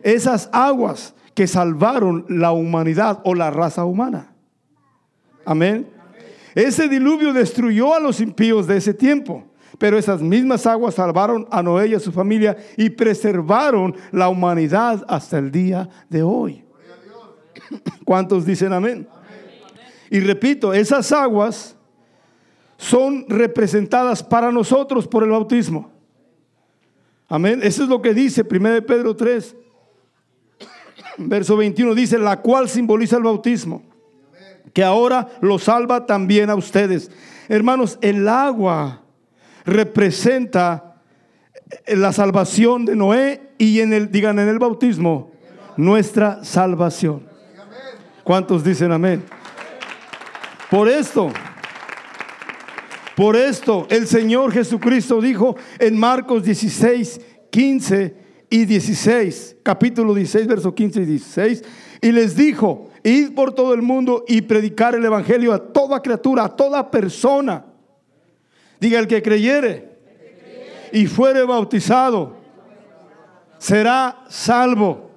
Esas 0.03 0.49
aguas 0.51 1.13
que 1.33 1.47
salvaron 1.47 2.25
la 2.29 2.51
humanidad 2.51 3.19
o 3.23 3.35
la 3.35 3.49
raza 3.49 3.85
humana. 3.85 4.33
Amén. 5.45 5.87
Ese 6.53 6.87
diluvio 6.87 7.33
destruyó 7.33 7.95
a 7.95 7.99
los 7.99 8.19
impíos 8.19 8.67
de 8.67 8.77
ese 8.77 8.93
tiempo. 8.93 9.45
Pero 9.77 9.97
esas 9.97 10.21
mismas 10.21 10.67
aguas 10.67 10.95
salvaron 10.95 11.47
a 11.49 11.63
Noé 11.63 11.87
y 11.87 11.95
a 11.95 11.99
su 11.99 12.11
familia 12.11 12.55
y 12.77 12.89
preservaron 12.91 13.95
la 14.11 14.29
humanidad 14.29 15.03
hasta 15.07 15.39
el 15.39 15.51
día 15.51 15.89
de 16.09 16.21
hoy. 16.21 16.63
¿Cuántos 18.05 18.45
dicen 18.45 18.73
amén? 18.73 19.07
Y 20.09 20.19
repito, 20.19 20.73
esas 20.73 21.11
aguas 21.11 21.75
son 22.81 23.25
representadas 23.29 24.23
para 24.23 24.51
nosotros 24.51 25.07
por 25.07 25.23
el 25.23 25.29
bautismo. 25.29 25.91
Amén. 27.29 27.59
Eso 27.61 27.83
es 27.83 27.89
lo 27.89 28.01
que 28.01 28.11
dice 28.11 28.41
1 28.41 28.81
Pedro 28.87 29.15
3, 29.15 29.55
verso 31.19 31.55
21. 31.57 31.93
Dice, 31.93 32.17
la 32.17 32.41
cual 32.41 32.67
simboliza 32.67 33.17
el 33.17 33.23
bautismo, 33.23 33.83
que 34.73 34.83
ahora 34.83 35.27
lo 35.41 35.59
salva 35.59 36.07
también 36.07 36.49
a 36.49 36.55
ustedes. 36.55 37.11
Hermanos, 37.47 37.99
el 38.01 38.27
agua 38.27 39.03
representa 39.63 40.95
la 41.85 42.11
salvación 42.11 42.85
de 42.85 42.95
Noé 42.95 43.53
y 43.59 43.81
en 43.81 43.93
el, 43.93 44.11
digan 44.11 44.39
en 44.39 44.49
el 44.49 44.57
bautismo, 44.57 45.31
nuestra 45.77 46.43
salvación. 46.43 47.29
¿Cuántos 48.23 48.63
dicen 48.63 48.91
amén? 48.91 49.23
Por 50.71 50.89
esto, 50.89 51.31
por 53.15 53.35
esto 53.35 53.87
el 53.89 54.07
Señor 54.07 54.51
Jesucristo 54.51 55.21
dijo 55.21 55.55
en 55.79 55.97
Marcos 55.97 56.43
16, 56.43 57.21
15 57.49 58.15
y 58.49 58.65
16, 58.65 59.57
capítulo 59.63 60.13
16, 60.13 60.47
verso 60.47 60.73
15 60.73 61.01
y 61.01 61.05
16, 61.05 61.63
y 62.01 62.11
les 62.11 62.35
dijo, 62.35 62.89
id 63.03 63.33
por 63.33 63.53
todo 63.53 63.73
el 63.73 63.81
mundo 63.81 64.25
y 64.27 64.41
predicar 64.41 64.95
el 64.95 65.05
Evangelio 65.05 65.53
a 65.53 65.59
toda 65.59 66.01
criatura, 66.01 66.45
a 66.45 66.55
toda 66.55 66.89
persona. 66.89 67.65
Diga 68.79 68.99
el 68.99 69.07
que 69.07 69.21
creyere 69.21 69.91
y 70.91 71.05
fuere 71.05 71.43
bautizado, 71.43 72.37
será 73.57 74.23
salvo 74.29 75.10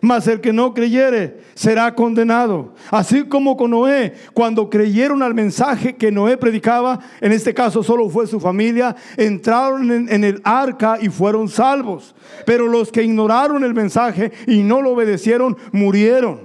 mas 0.00 0.26
el 0.26 0.40
que 0.40 0.52
no 0.52 0.72
creyere 0.74 1.40
será 1.54 1.94
condenado. 1.94 2.74
Así 2.90 3.24
como 3.24 3.56
con 3.56 3.70
Noé, 3.70 4.14
cuando 4.32 4.70
creyeron 4.70 5.22
al 5.22 5.34
mensaje 5.34 5.96
que 5.96 6.10
Noé 6.10 6.36
predicaba, 6.36 7.00
en 7.20 7.32
este 7.32 7.52
caso 7.54 7.82
solo 7.82 8.08
fue 8.08 8.26
su 8.26 8.40
familia, 8.40 8.96
entraron 9.16 9.90
en, 9.90 10.12
en, 10.12 10.24
el 10.24 10.40
arca 10.44 10.98
y 11.00 11.08
fueron 11.08 11.48
salvos. 11.48 12.14
Pero 12.46 12.66
los 12.66 12.90
que 12.90 13.02
ignoraron 13.02 13.64
el 13.64 13.74
mensaje 13.74 14.32
y 14.46 14.62
no 14.62 14.82
lo 14.82 14.92
obedecieron, 14.92 15.56
murieron, 15.72 16.40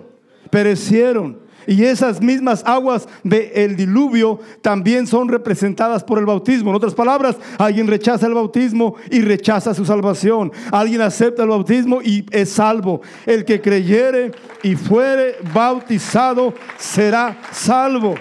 perecieron. 0.49 1.44
Y 1.67 1.83
esas 1.83 2.21
mismas 2.21 2.63
aguas 2.65 3.07
del 3.23 3.75
diluvio 3.75 4.39
también 4.61 5.07
son 5.07 5.29
representadas 5.29 6.03
por 6.03 6.19
el 6.19 6.25
bautismo. 6.25 6.69
En 6.69 6.75
otras 6.75 6.93
palabras, 6.93 7.37
alguien 7.57 7.87
rechaza 7.87 8.27
el 8.27 8.33
bautismo 8.33 8.95
y 9.09 9.21
rechaza 9.21 9.73
su 9.73 9.85
salvación. 9.85 10.51
Alguien 10.71 11.01
acepta 11.01 11.43
el 11.43 11.49
bautismo 11.49 12.01
y 12.01 12.25
es 12.31 12.49
salvo. 12.49 13.01
El 13.25 13.45
que 13.45 13.61
creyere 13.61 14.31
y 14.63 14.75
fuere 14.75 15.35
bautizado 15.53 16.53
será 16.77 17.37
salvo. 17.51 18.15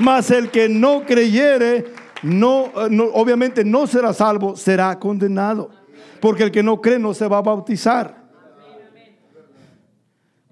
Mas 0.00 0.30
el 0.30 0.50
que 0.50 0.68
no 0.68 1.04
creyere, 1.06 1.86
no, 2.22 2.70
no, 2.90 3.04
obviamente 3.04 3.64
no 3.64 3.86
será 3.86 4.12
salvo, 4.12 4.56
será 4.56 4.98
condenado. 4.98 5.70
Porque 6.20 6.42
el 6.42 6.50
que 6.50 6.62
no 6.62 6.80
cree 6.80 6.98
no 6.98 7.14
se 7.14 7.28
va 7.28 7.38
a 7.38 7.42
bautizar. 7.42 8.23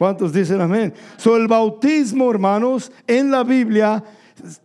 ¿Cuántos 0.02 0.32
dicen 0.32 0.61
amén? 0.61 0.92
So, 1.16 1.37
el 1.37 1.47
bautismo, 1.47 2.28
hermanos, 2.28 2.90
en 3.06 3.30
la 3.30 3.44
Biblia 3.44 4.02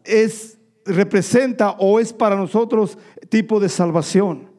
es, 0.03 0.57
representa 0.83 1.75
o 1.77 1.99
es 1.99 2.11
para 2.11 2.35
nosotros 2.35 2.97
tipo 3.29 3.59
de 3.59 3.69
salvación. 3.69 4.49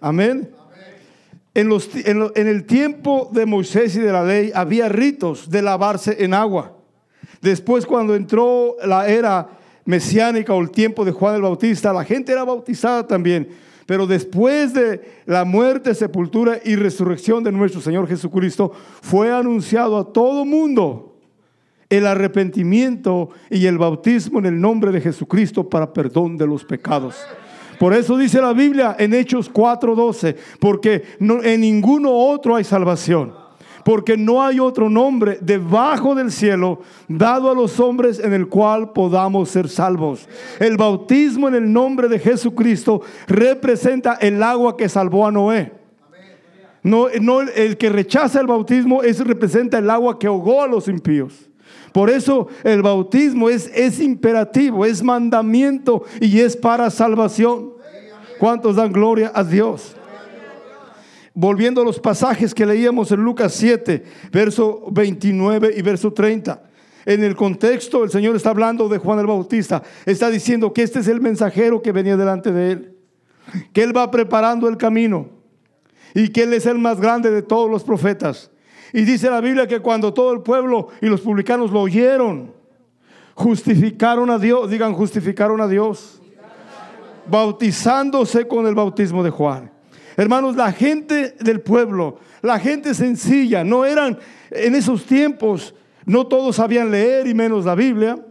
Amén. 0.00 0.48
En, 1.54 1.68
los, 1.68 1.92
en, 1.92 2.30
en, 2.36 2.46
el 2.46 2.66
tiempo 2.66 3.28
de 3.32 3.46
Moisés 3.46 3.96
y 3.96 3.98
de 3.98 4.12
la 4.12 4.22
ley 4.22 4.52
había 4.54 4.88
ritos 4.88 5.50
de 5.50 5.60
lavarse 5.60 6.22
en 6.22 6.32
agua. 6.32 6.76
Después 7.40 7.86
cuando 7.86 8.14
entró 8.14 8.76
la 8.84 9.08
era 9.08 9.48
mesiánica 9.86 10.54
o 10.54 10.60
el 10.60 10.70
tiempo 10.70 11.04
de 11.04 11.10
Juan 11.10 11.34
el 11.34 11.42
Bautista, 11.42 11.92
la 11.92 12.04
gente 12.04 12.30
era 12.30 12.44
bautizada 12.44 13.04
también. 13.04 13.48
Pero 13.86 14.06
después 14.06 14.72
de 14.72 15.02
la 15.26 15.44
muerte, 15.44 15.94
sepultura 15.94 16.58
y 16.64 16.76
resurrección 16.76 17.44
de 17.44 17.52
nuestro 17.52 17.80
Señor 17.80 18.08
Jesucristo, 18.08 18.72
fue 19.02 19.30
anunciado 19.30 19.98
a 19.98 20.12
todo 20.12 20.44
mundo 20.44 21.16
el 21.90 22.06
arrepentimiento 22.06 23.30
y 23.50 23.66
el 23.66 23.78
bautismo 23.78 24.38
en 24.38 24.46
el 24.46 24.60
nombre 24.60 24.90
de 24.90 25.00
Jesucristo 25.00 25.68
para 25.68 25.92
perdón 25.92 26.36
de 26.36 26.46
los 26.46 26.64
pecados. 26.64 27.16
Por 27.78 27.92
eso 27.92 28.16
dice 28.16 28.40
la 28.40 28.52
Biblia 28.52 28.96
en 28.98 29.12
Hechos 29.12 29.52
4:12, 29.52 30.36
porque 30.60 31.02
no, 31.18 31.42
en 31.42 31.60
ninguno 31.60 32.10
otro 32.10 32.56
hay 32.56 32.64
salvación 32.64 33.43
porque 33.84 34.16
no 34.16 34.42
hay 34.42 34.58
otro 34.60 34.88
nombre 34.88 35.38
debajo 35.40 36.14
del 36.14 36.32
cielo 36.32 36.80
dado 37.06 37.50
a 37.50 37.54
los 37.54 37.78
hombres 37.78 38.18
en 38.18 38.32
el 38.32 38.48
cual 38.48 38.92
podamos 38.92 39.50
ser 39.50 39.68
salvos. 39.68 40.28
El 40.58 40.76
bautismo 40.76 41.48
en 41.48 41.54
el 41.54 41.72
nombre 41.72 42.08
de 42.08 42.18
Jesucristo 42.18 43.02
representa 43.26 44.14
el 44.14 44.42
agua 44.42 44.76
que 44.76 44.88
salvó 44.88 45.26
a 45.26 45.32
Noé. 45.32 45.72
No, 46.82 47.08
no, 47.20 47.40
el 47.40 47.78
que 47.78 47.88
rechaza 47.88 48.40
el 48.40 48.46
bautismo 48.46 49.02
es 49.02 49.18
representa 49.26 49.78
el 49.78 49.88
agua 49.88 50.18
que 50.18 50.26
ahogó 50.26 50.62
a 50.62 50.66
los 50.66 50.86
impíos. 50.88 51.48
Por 51.92 52.10
eso 52.10 52.48
el 52.62 52.82
bautismo 52.82 53.48
es, 53.48 53.70
es 53.74 54.00
imperativo, 54.00 54.84
es 54.84 55.02
mandamiento 55.02 56.02
y 56.20 56.40
es 56.40 56.56
para 56.56 56.90
salvación. 56.90 57.74
¿Cuántos 58.38 58.76
dan 58.76 58.92
gloria 58.92 59.30
a 59.34 59.44
Dios? 59.44 59.96
Volviendo 61.34 61.82
a 61.82 61.84
los 61.84 61.98
pasajes 61.98 62.54
que 62.54 62.64
leíamos 62.64 63.10
en 63.10 63.20
Lucas 63.20 63.52
7, 63.54 64.04
verso 64.30 64.84
29 64.90 65.74
y 65.76 65.82
verso 65.82 66.12
30. 66.12 66.62
En 67.06 67.22
el 67.22 67.36
contexto, 67.36 68.04
el 68.04 68.10
Señor 68.10 68.36
está 68.36 68.50
hablando 68.50 68.88
de 68.88 68.98
Juan 68.98 69.18
el 69.18 69.26
Bautista. 69.26 69.82
Está 70.06 70.30
diciendo 70.30 70.72
que 70.72 70.82
este 70.82 71.00
es 71.00 71.08
el 71.08 71.20
mensajero 71.20 71.82
que 71.82 71.92
venía 71.92 72.16
delante 72.16 72.52
de 72.52 72.72
él. 72.72 72.96
Que 73.72 73.82
él 73.82 73.94
va 73.94 74.10
preparando 74.10 74.68
el 74.68 74.76
camino. 74.76 75.28
Y 76.14 76.28
que 76.28 76.44
él 76.44 76.54
es 76.54 76.66
el 76.66 76.78
más 76.78 77.00
grande 77.00 77.30
de 77.30 77.42
todos 77.42 77.70
los 77.70 77.82
profetas. 77.82 78.50
Y 78.92 79.02
dice 79.02 79.28
la 79.28 79.40
Biblia 79.40 79.66
que 79.66 79.80
cuando 79.80 80.14
todo 80.14 80.32
el 80.32 80.40
pueblo 80.40 80.88
y 81.02 81.06
los 81.06 81.20
publicanos 81.20 81.72
lo 81.72 81.80
oyeron, 81.80 82.54
justificaron 83.34 84.30
a 84.30 84.38
Dios, 84.38 84.70
digan 84.70 84.94
justificaron 84.94 85.60
a 85.60 85.66
Dios, 85.66 86.22
bautizándose 87.26 88.46
con 88.46 88.68
el 88.68 88.76
bautismo 88.76 89.24
de 89.24 89.30
Juan. 89.30 89.73
Hermanos, 90.16 90.56
la 90.56 90.72
gente 90.72 91.34
del 91.40 91.60
pueblo, 91.60 92.18
la 92.42 92.58
gente 92.58 92.94
sencilla, 92.94 93.64
no 93.64 93.84
eran 93.84 94.18
en 94.50 94.74
esos 94.74 95.04
tiempos, 95.04 95.74
no 96.06 96.26
todos 96.26 96.56
sabían 96.56 96.90
leer 96.90 97.26
y 97.26 97.34
menos 97.34 97.64
la 97.64 97.74
Biblia. 97.74 98.24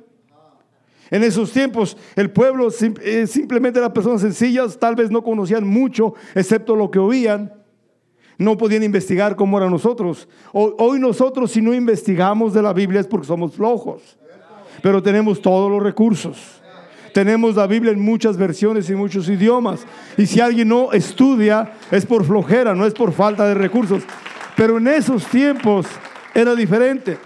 En 1.11 1.23
esos 1.23 1.51
tiempos 1.51 1.97
el 2.15 2.31
pueblo 2.31 2.69
eh, 3.01 3.27
simplemente 3.27 3.79
eran 3.79 3.93
personas 3.93 4.21
sencillas, 4.21 4.79
tal 4.79 4.95
vez 4.95 5.11
no 5.11 5.23
conocían 5.23 5.67
mucho, 5.67 6.15
excepto 6.33 6.75
lo 6.75 6.89
que 6.89 6.99
oían 6.99 7.63
no 8.37 8.57
podían 8.57 8.83
investigar 8.83 9.35
como 9.35 9.57
eran 9.57 9.71
nosotros. 9.71 10.27
Hoy 10.51 10.99
nosotros 10.99 11.51
si 11.51 11.61
no 11.61 11.73
investigamos 11.73 12.53
de 12.53 12.61
la 12.61 12.73
Biblia 12.73 12.99
es 12.99 13.07
porque 13.07 13.27
somos 13.27 13.53
flojos, 13.53 14.17
pero 14.81 15.01
tenemos 15.01 15.41
todos 15.41 15.71
los 15.71 15.81
recursos. 15.81 16.62
Tenemos 17.13 17.55
la 17.55 17.67
Biblia 17.67 17.91
en 17.91 18.01
muchas 18.01 18.37
versiones 18.37 18.89
y 18.89 18.95
muchos 18.95 19.29
idiomas. 19.29 19.85
Y 20.17 20.25
si 20.25 20.41
alguien 20.41 20.69
no 20.69 20.91
estudia 20.91 21.73
es 21.91 22.05
por 22.05 22.25
flojera, 22.25 22.73
no 22.73 22.85
es 22.85 22.93
por 22.93 23.13
falta 23.13 23.47
de 23.47 23.53
recursos. 23.53 24.03
Pero 24.57 24.77
en 24.77 24.87
esos 24.87 25.25
tiempos 25.27 25.85
era 26.33 26.55
diferente. 26.55 27.17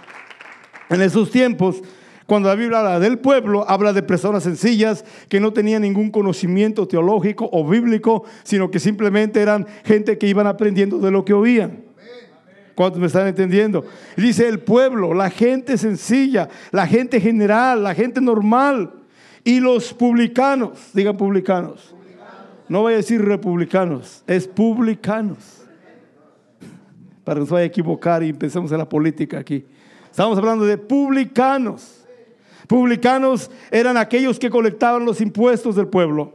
En 0.90 1.00
esos 1.00 1.30
tiempos 1.30 1.82
cuando 2.28 2.50
la 2.50 2.56
Biblia 2.56 2.80
habla 2.80 3.00
del 3.00 3.18
pueblo, 3.18 3.64
habla 3.66 3.94
de 3.94 4.02
personas 4.02 4.42
sencillas 4.42 5.02
que 5.30 5.40
no 5.40 5.54
tenían 5.54 5.80
ningún 5.80 6.10
conocimiento 6.10 6.86
teológico 6.86 7.48
o 7.50 7.66
bíblico, 7.66 8.24
sino 8.42 8.70
que 8.70 8.78
simplemente 8.78 9.40
eran 9.40 9.66
gente 9.82 10.18
que 10.18 10.26
iban 10.26 10.46
aprendiendo 10.46 10.98
de 10.98 11.10
lo 11.10 11.24
que 11.24 11.32
oían. 11.32 11.84
¿Cuántos 12.74 13.00
me 13.00 13.06
están 13.06 13.26
entendiendo? 13.28 13.82
dice 14.14 14.46
el 14.46 14.60
pueblo, 14.60 15.14
la 15.14 15.30
gente 15.30 15.78
sencilla, 15.78 16.50
la 16.70 16.86
gente 16.86 17.18
general, 17.18 17.82
la 17.82 17.94
gente 17.94 18.20
normal 18.20 18.97
y 19.48 19.60
los 19.60 19.94
publicanos, 19.94 20.90
digan 20.92 21.16
publicanos. 21.16 21.94
No 22.68 22.82
voy 22.82 22.92
a 22.92 22.96
decir 22.96 23.24
republicanos, 23.24 24.22
es 24.26 24.46
publicanos. 24.46 25.38
Para 27.24 27.36
que 27.36 27.40
no 27.40 27.46
se 27.46 27.54
vaya 27.54 27.62
a 27.62 27.66
equivocar 27.66 28.22
y 28.22 28.28
empecemos 28.28 28.70
en 28.72 28.76
la 28.76 28.86
política 28.86 29.38
aquí. 29.38 29.64
Estamos 30.10 30.36
hablando 30.36 30.66
de 30.66 30.76
publicanos. 30.76 32.04
Publicanos 32.66 33.50
eran 33.70 33.96
aquellos 33.96 34.38
que 34.38 34.50
colectaban 34.50 35.06
los 35.06 35.22
impuestos 35.22 35.74
del 35.74 35.88
pueblo, 35.88 36.34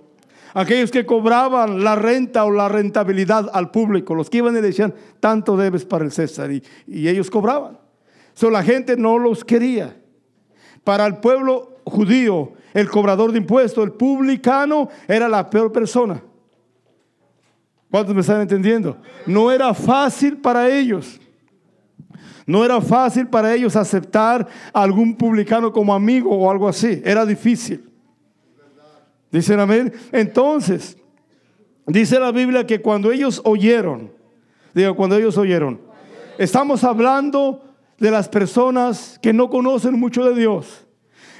aquellos 0.55 0.89
que 0.89 1.05
cobraban 1.05 1.83
la 1.83 1.93
renta 1.93 2.45
o 2.45 2.49
la 2.49 2.67
rentabilidad 2.67 3.51
al 3.53 3.69
público, 3.69 4.15
los 4.15 4.31
que 4.31 4.39
iban 4.39 4.57
y 4.57 4.61
decían, 4.61 4.95
tanto 5.19 5.55
debes 5.55 5.85
para 5.85 6.03
el 6.03 6.11
César, 6.11 6.51
y, 6.51 6.63
ellos 6.87 7.29
cobraban. 7.29 7.77
So, 8.33 8.49
la 8.49 8.63
gente 8.63 8.97
no 8.97 9.19
los 9.19 9.45
quería. 9.45 9.97
Para 10.83 11.05
el 11.05 11.17
pueblo 11.17 11.77
judío, 11.85 12.53
el 12.73 12.89
cobrador 12.89 13.31
de 13.31 13.37
impuestos, 13.37 13.83
el 13.83 13.91
publicano, 13.91 14.89
era 15.07 15.29
la 15.29 15.49
peor 15.49 15.71
persona. 15.71 16.21
¿Cuántos 17.89 18.15
me 18.15 18.21
están 18.21 18.41
entendiendo? 18.41 18.97
No 19.25 19.51
era 19.51 19.73
fácil 19.73 20.37
para 20.37 20.67
ellos. 20.69 21.19
No 22.45 22.65
era 22.65 22.81
fácil 22.81 23.27
para 23.27 23.53
ellos 23.53 23.75
aceptar 23.75 24.47
a 24.73 24.81
algún 24.81 25.15
publicano 25.15 25.71
como 25.71 25.93
amigo 25.93 26.35
o 26.35 26.49
algo 26.49 26.67
así. 26.67 27.01
Era 27.05 27.25
difícil. 27.25 27.87
Dicen 29.31 29.59
amén. 29.59 29.93
Entonces, 30.11 30.97
dice 31.85 32.19
la 32.19 32.31
Biblia 32.31 32.65
que 32.65 32.81
cuando 32.81 33.11
ellos 33.11 33.41
oyeron, 33.45 34.11
digo, 34.73 34.95
cuando 34.95 35.15
ellos 35.15 35.37
oyeron, 35.37 35.79
estamos 36.37 36.83
hablando 36.83 37.61
de 37.97 38.11
las 38.11 38.27
personas 38.27 39.19
que 39.21 39.33
no 39.33 39.49
conocen 39.49 39.99
mucho 39.99 40.25
de 40.25 40.39
Dios. 40.39 40.85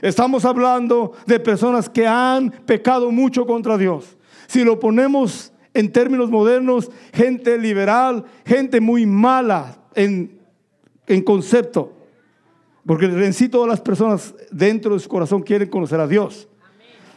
Estamos 0.04 0.46
hablando 0.46 1.14
de 1.26 1.40
personas 1.40 1.90
que 1.90 2.06
han 2.06 2.52
pecado 2.52 3.10
mucho 3.10 3.48
contra 3.48 3.76
Dios. 3.76 4.18
Si 4.46 4.64
lo 4.64 4.80
ponemos 4.80 5.52
en 5.74 5.92
términos 5.92 6.30
modernos, 6.30 6.92
gente 7.12 7.58
liberal, 7.58 8.24
gente 8.46 8.80
muy 8.80 9.08
mala 9.08 9.80
en 9.96 10.44
en 11.08 11.22
concepto. 11.22 11.94
Porque 12.86 13.06
en 13.06 13.34
sí 13.34 13.48
todas 13.48 13.70
las 13.70 13.82
personas 13.82 14.34
dentro 14.52 14.94
de 14.94 15.00
su 15.00 15.10
corazón 15.10 15.42
quieren 15.42 15.70
conocer 15.70 16.00
a 16.00 16.08
Dios. 16.08 16.48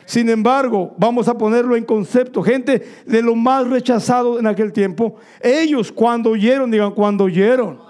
Sin 0.04 0.28
embargo, 0.28 0.94
vamos 0.96 1.26
a 1.26 1.36
ponerlo 1.36 1.74
en 1.74 1.84
concepto. 1.84 2.42
Gente 2.42 2.86
de 3.04 3.22
lo 3.22 3.34
más 3.34 3.68
rechazado 3.68 4.38
en 4.38 4.46
aquel 4.46 4.72
tiempo. 4.72 5.16
Ellos 5.40 5.90
cuando 5.90 6.30
oyeron, 6.30 6.70
digan, 6.70 6.92
cuando 6.92 7.24
oyeron. 7.24 7.80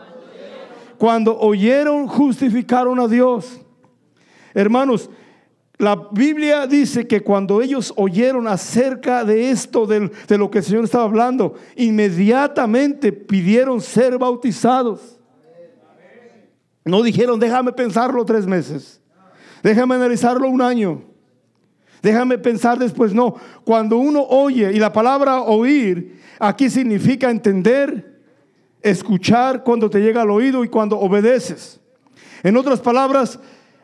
Cuando 0.96 1.38
oyeron, 1.38 2.06
justificaron 2.06 2.98
a 2.98 3.06
Dios. 3.06 3.60
Hermanos, 4.56 5.10
la 5.76 6.08
Biblia 6.10 6.66
dice 6.66 7.06
que 7.06 7.20
cuando 7.20 7.60
ellos 7.60 7.92
oyeron 7.94 8.48
acerca 8.48 9.22
de 9.22 9.50
esto, 9.50 9.86
de, 9.86 10.10
lo 10.38 10.50
que 10.50 10.58
el 10.58 10.64
Señor 10.64 10.84
estaba 10.84 11.04
hablando, 11.04 11.56
inmediatamente 11.76 13.12
pidieron 13.12 13.82
ser 13.82 14.16
bautizados. 14.16 15.20
No 16.86 17.02
dijeron, 17.02 17.38
déjame 17.38 17.72
pensarlo 17.72 18.24
tres 18.24 18.46
meses. 18.46 19.02
Déjame 19.62 19.96
analizarlo 19.96 20.48
un 20.48 20.62
año. 20.62 21.02
Déjame 22.00 22.38
pensar 22.38 22.78
después. 22.78 23.12
No, 23.12 23.34
cuando 23.62 23.98
uno 23.98 24.22
oye, 24.22 24.72
y 24.72 24.78
la 24.78 24.90
palabra 24.90 25.42
oír 25.42 26.18
aquí 26.38 26.70
significa 26.70 27.30
entender, 27.30 28.22
escuchar 28.80 29.62
cuando 29.62 29.90
te 29.90 30.00
llega 30.00 30.22
al 30.22 30.30
oído 30.30 30.64
y 30.64 30.68
cuando 30.68 30.98
obedeces. 30.98 31.78
En 32.42 32.56
otras 32.56 32.80
palabras, 32.80 33.38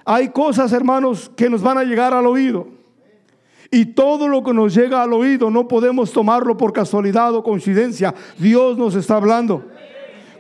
hay 0.04 0.30
cosas, 0.30 0.72
hermanos, 0.72 1.30
que 1.36 1.50
nos 1.50 1.62
van 1.62 1.78
a 1.78 1.84
llegar 1.84 2.14
al 2.14 2.26
oído. 2.26 2.66
Y 3.70 3.86
todo 3.86 4.28
lo 4.28 4.42
que 4.42 4.52
nos 4.52 4.74
llega 4.74 5.02
al 5.02 5.12
oído 5.12 5.50
no 5.50 5.66
podemos 5.66 6.12
tomarlo 6.12 6.56
por 6.56 6.72
casualidad 6.72 7.34
o 7.34 7.42
coincidencia. 7.42 8.14
Dios 8.38 8.76
nos 8.76 8.94
está 8.94 9.16
hablando. 9.16 9.64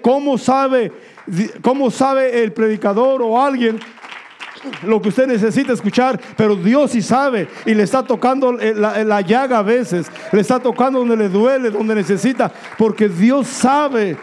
¿Cómo 0.02 0.36
sabe 0.36 0.92
¿Cómo 1.62 1.90
sabe 1.90 2.42
el 2.42 2.52
predicador 2.52 3.22
o 3.22 3.40
alguien 3.40 3.78
lo 4.84 5.00
que 5.00 5.08
usted 5.08 5.26
necesita 5.26 5.72
escuchar? 5.72 6.20
Pero 6.36 6.56
Dios 6.56 6.90
sí 6.90 7.02
sabe 7.02 7.48
y 7.64 7.74
le 7.74 7.84
está 7.84 8.02
tocando 8.02 8.52
la, 8.52 9.04
la 9.04 9.20
llaga 9.20 9.58
a 9.58 9.62
veces, 9.62 10.10
le 10.32 10.40
está 10.40 10.58
tocando 10.58 10.98
donde 10.98 11.16
le 11.16 11.28
duele, 11.28 11.70
donde 11.70 11.94
necesita, 11.94 12.52
porque 12.76 13.08
Dios 13.08 13.46
sabe 13.46 14.16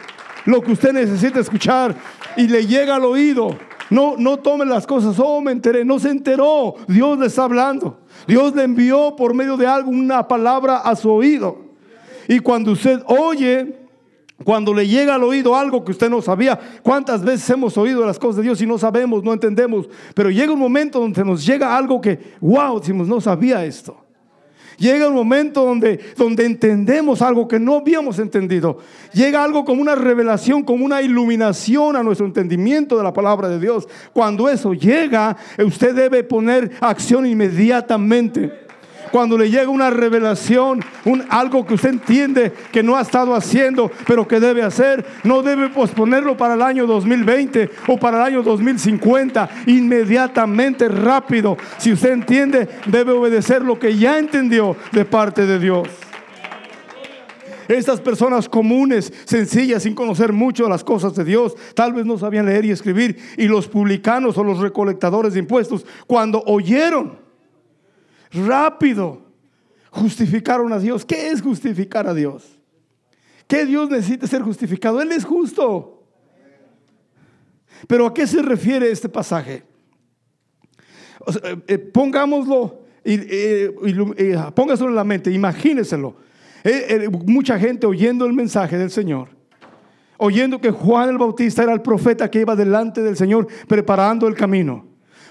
lo 0.46 0.62
que 0.62 0.72
usted 0.74 0.94
necesita 0.94 1.40
escuchar 1.40 1.96
y 2.36 2.48
le 2.48 2.66
llega 2.66 2.96
al 2.96 3.06
oído. 3.06 3.58
No, 3.90 4.16
no 4.18 4.38
tome 4.38 4.66
las 4.66 4.86
cosas, 4.86 5.16
oh, 5.20 5.42
me 5.42 5.52
enteré, 5.52 5.84
no 5.84 6.00
se 6.00 6.10
enteró, 6.10 6.76
Dios 6.88 7.18
le 7.18 7.28
está 7.28 7.46
hablando. 7.46 8.00
Dios 8.28 8.56
le 8.56 8.64
envió 8.64 9.16
por 9.16 9.34
medio 9.34 9.58
de 9.58 9.66
algo 9.66 9.90
una 9.90 10.28
palabra 10.28 10.78
a 10.78 10.96
su 10.96 11.10
oído. 11.10 11.58
Y 12.28 12.40
cuando 12.40 12.74
usted 12.74 13.02
oye, 13.08 13.80
cuando 14.44 14.74
le 14.74 14.88
llega 14.88 15.16
al 15.16 15.24
oído 15.24 15.56
algo 15.56 15.84
que 15.84 15.92
usted 15.92 16.10
no 16.10 16.22
sabía, 16.22 16.60
¿cuántas 16.84 17.24
veces 17.24 17.50
hemos 17.50 17.78
oído 17.78 18.06
las 18.06 18.20
cosas 18.20 18.38
de 18.38 18.44
Dios 18.44 18.62
y 18.62 18.68
no 18.68 18.78
sabemos, 18.78 19.24
no 19.24 19.34
entendemos? 19.34 19.90
Pero 20.14 20.30
llega 20.30 20.54
un 20.54 20.60
momento 20.60 21.00
donde 21.00 21.26
nos 21.26 21.46
llega 21.46 21.76
algo 21.76 22.00
que, 22.00 22.20
wow, 22.40 22.80
decimos, 22.80 23.08
no 23.08 23.20
sabía 23.20 23.66
esto. 23.66 23.98
Llega 24.80 25.08
un 25.08 25.14
momento 25.14 25.66
donde, 25.66 26.00
donde 26.18 26.46
entendemos 26.46 27.22
algo 27.22 27.48
que 27.48 27.60
no 27.60 27.76
habíamos 27.76 28.18
entendido. 28.18 28.78
Llega 29.14 29.44
algo 29.44 29.66
como 29.66 29.82
una 29.82 29.96
revelación, 29.96 30.64
como 30.64 30.86
una 30.86 31.02
iluminación 31.02 31.96
a 31.96 32.04
nuestro 32.04 32.26
entendimiento 32.26 32.98
de 32.98 33.04
la 33.04 33.14
palabra 33.14 33.50
de 33.50 33.60
Dios. 33.60 33.88
Cuando 34.14 34.50
eso 34.50 34.74
llega, 34.74 35.36
usted 35.64 35.94
debe 35.94 36.24
poner 36.24 36.72
acción 36.80 37.26
inmediatamente 37.26 38.69
cuando 39.12 39.38
le 39.38 39.50
llega 39.50 39.70
una 39.70 39.90
revelación, 39.90 40.84
un, 41.06 41.24
algo 41.30 41.66
que 41.66 41.76
usted 41.76 41.90
entiende 41.90 42.54
que 42.72 42.84
no 42.84 42.96
ha 42.96 43.02
estado 43.02 43.36
haciendo, 43.36 43.92
pero 44.08 44.28
que 44.28 44.40
debe 44.40 44.64
hacer, 44.64 45.06
no 45.24 45.42
debe 45.42 45.70
posponerlo 45.70 46.38
para 46.38 46.54
el 46.54 46.62
año 46.62 46.88
2020 46.88 47.70
o 47.88 47.98
para 47.98 48.18
el 48.18 48.24
año 48.24 48.44
2050, 48.44 49.50
inmediatamente, 49.68 50.88
rápido. 50.88 51.58
Si 51.78 51.92
usted 51.92 52.12
entiende, 52.12 52.68
debe 52.86 53.12
obedecer 53.12 53.62
lo 53.62 53.80
que 53.80 53.98
ya 53.98 54.18
entendió 54.18 54.76
de 54.92 55.06
parte 55.06 55.46
de 55.46 55.60
Dios. 55.60 55.88
Estas 57.70 58.02
personas 58.02 58.50
comunes, 58.50 59.14
sencillas, 59.26 59.84
sin 59.84 59.94
conocer 59.94 60.34
mucho 60.34 60.68
las 60.68 60.84
cosas 60.84 61.14
de 61.14 61.24
Dios, 61.24 61.56
tal 61.76 61.94
vez 61.94 62.04
no 62.04 62.18
sabían 62.18 62.48
leer 62.48 62.66
y 62.66 62.72
escribir. 62.72 63.18
Y 63.38 63.48
los 63.48 63.68
publicanos 63.68 64.40
o 64.40 64.44
los 64.44 64.58
recolectadores 64.58 65.34
de 65.34 65.40
impuestos, 65.40 65.86
cuando 66.08 66.42
oyeron, 66.48 67.29
rápido, 68.32 69.22
justificaron 69.92 70.72
a 70.74 70.80
Dios. 70.80 71.06
¿Qué 71.06 71.30
es 71.30 71.42
justificar 71.42 72.08
a 72.08 72.14
Dios? 72.14 72.60
¿Qué 73.48 73.66
Dios 73.66 73.90
necesita 73.90 74.28
ser 74.28 74.42
justificado? 74.42 75.02
Él 75.02 75.12
es 75.12 75.26
justo. 75.26 76.04
Pero 77.88 78.06
¿a 78.06 78.14
qué 78.14 78.28
se 78.28 78.42
refiere 78.42 78.92
este 78.92 79.10
pasaje? 79.10 79.64
Eh, 81.44 81.58
eh, 81.68 81.78
pongámoslo, 81.78 82.84
eh, 83.04 83.72
póngaselo 84.54 84.90
en 84.90 84.96
la 84.96 85.04
mente, 85.04 85.32
imagíneselo. 85.32 86.16
mucha 87.26 87.58
gente 87.58 87.88
oyendo 87.88 88.26
el 88.26 88.34
mensaje 88.34 88.78
del 88.78 88.92
Señor, 88.92 89.30
oyendo 90.18 90.60
que 90.60 90.72
Juan 90.72 91.10
el 91.10 91.18
Bautista 91.18 91.64
era 91.64 91.74
el 91.74 91.82
profeta 91.82 92.30
que 92.30 92.42
iba 92.42 92.56
delante 92.56 93.02
del 93.02 93.18
Señor 93.18 93.48
preparando 93.68 94.28
el 94.28 94.36
camino. 94.36 94.86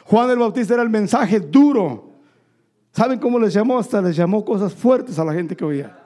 Juan 0.04 0.30
el 0.30 0.38
Bautista 0.38 0.74
era 0.74 0.82
el 0.82 0.90
mensaje 0.90 1.40
duro. 1.40 2.07
¿Saben 2.98 3.20
cómo 3.20 3.38
les 3.38 3.54
llamó? 3.54 3.78
Hasta 3.78 4.02
les 4.02 4.16
llamó 4.16 4.44
cosas 4.44 4.74
fuertes 4.74 5.20
a 5.20 5.24
la 5.24 5.32
gente 5.32 5.54
que 5.54 5.64
oía. 5.64 5.96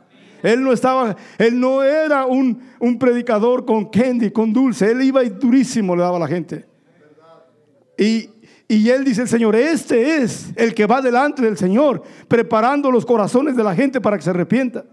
Él 0.42 0.62
no 0.62 0.74
estaba, 0.74 1.16
él 1.38 1.58
no 1.58 1.82
era 1.82 2.26
un, 2.26 2.60
un 2.78 2.98
predicador 2.98 3.64
con 3.64 3.86
candy, 3.86 4.30
con 4.30 4.52
dulce. 4.52 4.90
Él 4.90 5.00
iba 5.00 5.24
y 5.24 5.30
durísimo 5.30 5.96
le 5.96 6.02
daba 6.02 6.18
a 6.18 6.20
la 6.20 6.28
gente. 6.28 6.66
Y, 7.96 8.28
y 8.68 8.90
él 8.90 9.04
dice 9.04 9.22
el 9.22 9.28
Señor, 9.28 9.56
este 9.56 10.16
es 10.16 10.52
el 10.54 10.74
que 10.74 10.84
va 10.84 11.00
delante 11.00 11.40
del 11.40 11.56
Señor, 11.56 12.02
preparando 12.28 12.90
los 12.90 13.06
corazones 13.06 13.56
de 13.56 13.64
la 13.64 13.74
gente 13.74 13.98
para 13.98 14.18
que 14.18 14.24
se 14.24 14.28
arrepienta. 14.28 14.84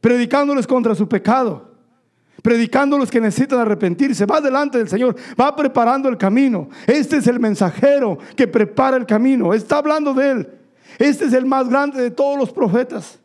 Predicándoles 0.00 0.66
contra 0.66 0.96
su 0.96 1.08
pecado. 1.08 1.76
Predicando 2.42 2.98
los 2.98 3.08
que 3.08 3.20
necesitan 3.20 3.60
arrepentirse. 3.60 4.26
Va 4.26 4.40
delante 4.40 4.78
del 4.78 4.88
Señor. 4.88 5.14
Va 5.40 5.54
preparando 5.54 6.08
el 6.08 6.18
camino. 6.18 6.68
Este 6.88 7.18
es 7.18 7.28
el 7.28 7.38
mensajero 7.38 8.18
que 8.34 8.48
prepara 8.48 8.96
el 8.96 9.06
camino. 9.06 9.54
Está 9.54 9.78
hablando 9.78 10.12
de 10.12 10.30
él. 10.32 10.55
Este 10.98 11.26
es 11.26 11.32
el 11.32 11.46
más 11.46 11.68
grande 11.68 12.00
de 12.00 12.10
todos 12.10 12.38
los 12.38 12.52
profetas. 12.52 13.18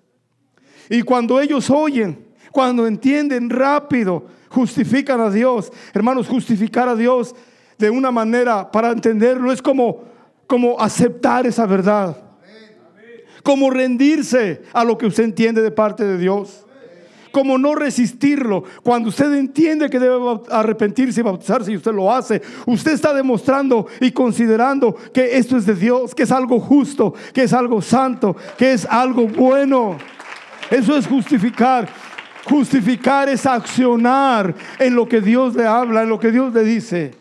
Y 0.90 1.02
cuando 1.04 1.40
ellos 1.40 1.70
oyen, 1.70 2.28
cuando 2.52 2.86
entienden 2.86 3.50
rápido, 3.50 4.26
justifican 4.50 5.22
a 5.22 5.30
Dios. 5.30 5.72
Hermanos, 5.94 6.28
justificar 6.28 6.90
a 6.90 6.96
Dios 6.96 7.34
de 7.78 7.90
una 7.90 8.12
manera 8.12 8.70
para 8.70 8.92
entenderlo 8.92 9.52
es 9.52 9.62
como, 9.62 10.04
como 10.48 10.80
aceptar 10.80 11.48
esa 11.48 11.66
verdad. 11.66 12.18
Como 13.44 13.72
rendirse 13.72 14.62
a 14.72 14.84
lo 14.84 14.98
que 14.98 15.08
usted 15.08 15.24
entiende 15.24 15.62
de 15.62 15.72
parte 15.72 16.04
de 16.04 16.18
Dios. 16.18 16.66
Como 17.32 17.58
no 17.58 17.76
resistirlo. 17.76 18.64
Cuando 18.84 19.10
usted 19.10 19.34
entiende 19.34 19.90
que 19.90 20.00
debe 20.00 20.18
arrepentirse 20.50 21.22
y 21.22 21.24
bautizarse 21.24 21.72
y 21.72 21.78
usted 21.78 21.94
lo 21.94 22.12
hace, 22.12 22.42
usted 22.66 22.92
está 22.92 23.14
demostrando 23.14 23.88
y 24.00 24.12
considerando 24.12 24.96
que 25.14 25.38
esto 25.38 25.58
es 25.58 25.66
de 25.66 25.76
Dios, 25.76 26.14
que 26.14 26.24
es 26.24 26.32
algo 26.32 26.60
justo, 26.60 27.14
que 27.34 27.44
es 27.44 27.54
algo 27.54 27.82
santo, 27.82 28.36
que 28.58 28.74
es 28.74 28.86
algo 28.86 29.28
bueno. 29.28 29.98
Eso 30.70 30.96
es 30.96 31.08
justificar. 31.08 31.88
Justificar 32.46 33.30
es 33.30 33.46
accionar 33.46 34.56
en 34.80 34.96
lo 34.96 35.08
que 35.08 35.22
Dios 35.22 35.56
le 35.56 35.66
habla, 35.68 36.04
en 36.04 36.10
lo 36.10 36.20
que 36.20 36.32
Dios 36.32 36.54
le 36.54 36.64
dice. 36.64 37.12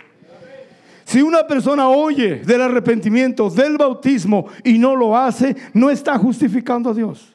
Si 1.05 1.21
una 1.23 1.45
persona 1.47 1.89
oye 1.89 2.37
del 2.37 2.63
arrepentimiento, 2.63 3.51
del 3.51 3.77
bautismo 3.77 4.47
y 4.63 4.79
no 4.79 4.95
lo 4.95 5.17
hace, 5.17 5.57
no 5.75 5.91
está 5.91 6.17
justificando 6.17 6.91
a 6.91 6.95
Dios. 6.95 7.30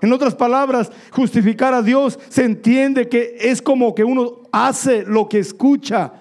En 0.00 0.12
otras 0.12 0.34
palabras, 0.34 0.90
justificar 1.10 1.74
a 1.74 1.82
Dios 1.82 2.18
se 2.28 2.44
entiende 2.44 3.08
que 3.08 3.36
es 3.40 3.62
como 3.62 3.94
que 3.94 4.04
uno 4.04 4.42
hace 4.52 5.02
lo 5.02 5.28
que 5.28 5.38
escucha, 5.38 6.12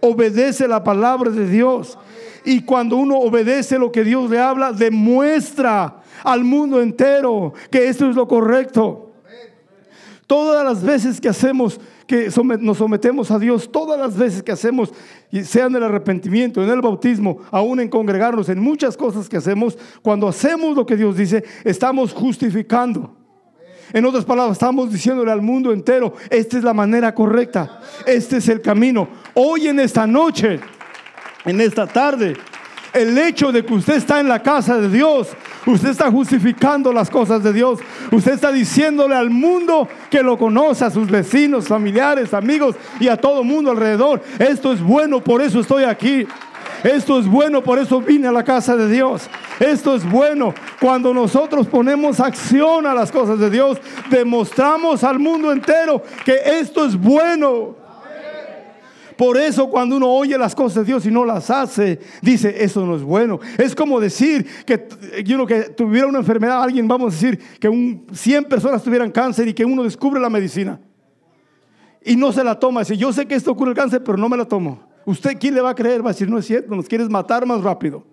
obedece 0.00 0.66
la 0.66 0.82
palabra 0.82 1.30
de 1.30 1.48
Dios. 1.48 1.98
Y 2.44 2.62
cuando 2.62 2.96
uno 2.96 3.18
obedece 3.18 3.78
lo 3.78 3.92
que 3.92 4.04
Dios 4.04 4.30
le 4.30 4.38
habla, 4.38 4.72
demuestra 4.72 6.02
al 6.24 6.44
mundo 6.44 6.80
entero 6.80 7.52
que 7.70 7.88
esto 7.88 8.08
es 8.08 8.16
lo 8.16 8.26
correcto. 8.26 9.12
Todas 10.26 10.62
las 10.62 10.82
veces 10.82 11.20
que 11.20 11.28
hacemos, 11.28 11.80
que 12.06 12.30
nos 12.60 12.78
sometemos 12.78 13.30
a 13.30 13.38
Dios, 13.38 13.72
todas 13.72 13.98
las 13.98 14.16
veces 14.16 14.42
que 14.42 14.52
hacemos, 14.52 14.92
sea 15.42 15.66
en 15.66 15.76
el 15.76 15.82
arrepentimiento, 15.82 16.62
en 16.62 16.68
el 16.68 16.82
bautismo, 16.82 17.38
aún 17.50 17.80
en 17.80 17.88
congregarnos, 17.88 18.50
en 18.50 18.60
muchas 18.60 18.96
cosas 18.96 19.28
que 19.28 19.38
hacemos, 19.38 19.78
cuando 20.02 20.28
hacemos 20.28 20.76
lo 20.76 20.84
que 20.84 20.96
Dios 20.96 21.16
dice, 21.16 21.44
estamos 21.64 22.12
justificando. 22.12 23.17
En 23.92 24.04
otras 24.04 24.24
palabras, 24.24 24.56
estamos 24.56 24.92
diciéndole 24.92 25.30
al 25.30 25.42
mundo 25.42 25.72
entero, 25.72 26.14
esta 26.30 26.58
es 26.58 26.64
la 26.64 26.74
manera 26.74 27.14
correcta, 27.14 27.80
este 28.06 28.38
es 28.38 28.48
el 28.48 28.60
camino. 28.60 29.08
Hoy 29.34 29.68
en 29.68 29.80
esta 29.80 30.06
noche, 30.06 30.60
en 31.44 31.60
esta 31.60 31.86
tarde, 31.86 32.36
el 32.92 33.16
hecho 33.16 33.52
de 33.52 33.64
que 33.64 33.74
usted 33.74 33.96
está 33.96 34.20
en 34.20 34.28
la 34.28 34.42
casa 34.42 34.78
de 34.78 34.88
Dios 34.88 35.28
Usted 35.68 35.90
está 35.90 36.10
justificando 36.10 36.94
las 36.94 37.10
cosas 37.10 37.42
de 37.42 37.52
Dios. 37.52 37.78
Usted 38.10 38.32
está 38.32 38.50
diciéndole 38.50 39.14
al 39.14 39.28
mundo 39.28 39.86
que 40.10 40.22
lo 40.22 40.38
conoce, 40.38 40.84
a 40.84 40.90
sus 40.90 41.10
vecinos, 41.10 41.68
familiares, 41.68 42.32
amigos 42.32 42.74
y 42.98 43.08
a 43.08 43.18
todo 43.18 43.44
mundo 43.44 43.70
alrededor. 43.70 44.22
Esto 44.38 44.72
es 44.72 44.80
bueno, 44.80 45.20
por 45.20 45.42
eso 45.42 45.60
estoy 45.60 45.84
aquí. 45.84 46.26
Esto 46.84 47.18
es 47.18 47.26
bueno, 47.26 47.62
por 47.62 47.78
eso 47.78 48.00
vine 48.00 48.28
a 48.28 48.32
la 48.32 48.44
casa 48.44 48.76
de 48.76 48.88
Dios. 48.88 49.28
Esto 49.58 49.94
es 49.94 50.08
bueno. 50.08 50.54
Cuando 50.80 51.12
nosotros 51.12 51.66
ponemos 51.66 52.20
acción 52.20 52.86
a 52.86 52.94
las 52.94 53.10
cosas 53.10 53.38
de 53.38 53.50
Dios, 53.50 53.78
demostramos 54.10 55.02
al 55.02 55.18
mundo 55.18 55.50
entero 55.50 56.02
que 56.24 56.40
esto 56.60 56.84
es 56.84 56.96
bueno. 56.96 57.76
Por 59.16 59.36
eso 59.36 59.68
cuando 59.68 59.96
uno 59.96 60.08
oye 60.08 60.38
las 60.38 60.54
cosas 60.54 60.86
de 60.86 60.92
Dios 60.92 61.04
y 61.04 61.10
no 61.10 61.24
las 61.24 61.50
hace, 61.50 61.98
dice, 62.22 62.62
eso 62.62 62.86
no 62.86 62.94
es 62.94 63.02
bueno. 63.02 63.40
Es 63.58 63.74
como 63.74 63.98
decir 63.98 64.46
que, 64.64 64.86
que 64.86 65.60
tuviera 65.76 66.06
una 66.06 66.20
enfermedad, 66.20 66.62
alguien, 66.62 66.86
vamos 66.86 67.12
a 67.12 67.16
decir, 67.16 67.38
que 67.58 67.68
un, 67.68 68.06
100 68.12 68.44
personas 68.44 68.80
tuvieran 68.80 69.10
cáncer 69.10 69.48
y 69.48 69.54
que 69.54 69.64
uno 69.64 69.82
descubre 69.82 70.20
la 70.20 70.30
medicina. 70.30 70.80
Y 72.04 72.14
no 72.14 72.32
se 72.32 72.44
la 72.44 72.60
toma. 72.60 72.80
Dice, 72.80 72.96
yo 72.96 73.12
sé 73.12 73.26
que 73.26 73.34
esto 73.34 73.50
ocurre 73.50 73.70
el 73.70 73.76
cáncer, 73.76 74.04
pero 74.04 74.16
no 74.16 74.28
me 74.28 74.36
la 74.36 74.44
tomo. 74.44 74.87
¿Usted 75.08 75.38
quién 75.40 75.54
le 75.54 75.62
va 75.62 75.70
a 75.70 75.74
creer? 75.74 76.04
Va 76.04 76.10
a 76.10 76.12
decir, 76.12 76.28
no 76.28 76.36
es 76.36 76.44
cierto, 76.44 76.74
nos 76.74 76.86
quieres 76.86 77.08
matar 77.08 77.46
más 77.46 77.62
rápido. 77.62 78.04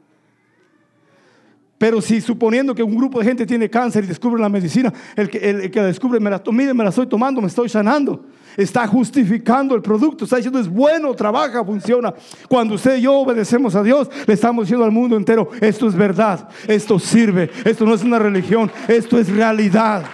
Pero 1.77 2.01
si 2.01 2.21
suponiendo 2.21 2.73
que 2.73 2.81
un 2.81 2.95
grupo 2.95 3.19
de 3.19 3.25
gente 3.25 3.45
tiene 3.45 3.69
cáncer 3.69 4.05
y 4.05 4.07
descubre 4.07 4.41
la 4.41 4.47
medicina, 4.47 4.93
el 5.17 5.29
que, 5.29 5.71
la 5.73 5.87
descubre, 5.87 6.21
me 6.21 6.29
la, 6.29 6.41
mire, 6.53 6.73
me 6.73 6.85
la 6.85 6.91
estoy 6.91 7.05
tomando, 7.05 7.41
me 7.41 7.47
estoy 7.47 7.67
sanando. 7.67 8.23
Está 8.55 8.87
justificando 8.87 9.75
el 9.75 9.81
producto, 9.81 10.23
está 10.23 10.37
diciendo 10.37 10.57
es 10.57 10.69
bueno, 10.69 11.13
trabaja, 11.13 11.65
funciona. 11.65 12.13
Cuando 12.47 12.75
usted 12.75 12.95
y 12.95 13.01
yo 13.01 13.15
obedecemos 13.15 13.75
a 13.75 13.83
Dios, 13.83 14.09
le 14.25 14.33
estamos 14.33 14.63
diciendo 14.63 14.85
al 14.85 14.91
mundo 14.91 15.17
entero, 15.17 15.49
esto 15.59 15.89
es 15.89 15.95
verdad, 15.95 16.47
esto 16.65 16.97
sirve, 16.97 17.51
esto 17.65 17.85
no 17.85 17.93
es 17.93 18.05
una 18.05 18.19
religión, 18.19 18.71
esto 18.87 19.19
es 19.19 19.27
realidad. 19.29 20.05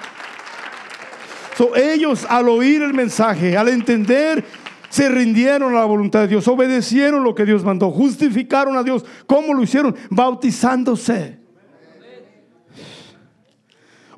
So, 1.55 1.75
ellos 1.75 2.25
al 2.27 2.49
oír 2.49 2.81
el 2.81 2.95
mensaje, 2.95 3.55
al 3.55 3.67
entender 3.67 4.43
se 4.91 5.09
rindieron 5.09 5.73
a 5.73 5.79
la 5.79 5.85
voluntad 5.85 6.21
de 6.21 6.27
Dios, 6.27 6.47
obedecieron 6.47 7.23
lo 7.23 7.33
que 7.33 7.45
Dios 7.45 7.63
mandó, 7.63 7.89
justificaron 7.89 8.77
a 8.77 8.83
Dios. 8.83 9.03
¿Cómo 9.25 9.55
lo 9.55 9.63
hicieron? 9.63 9.95
Bautizándose 10.11 11.41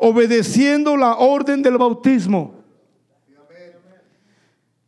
obedeciendo 0.05 0.97
la 0.97 1.15
orden 1.15 1.62
del 1.62 1.77
bautismo. 1.77 2.55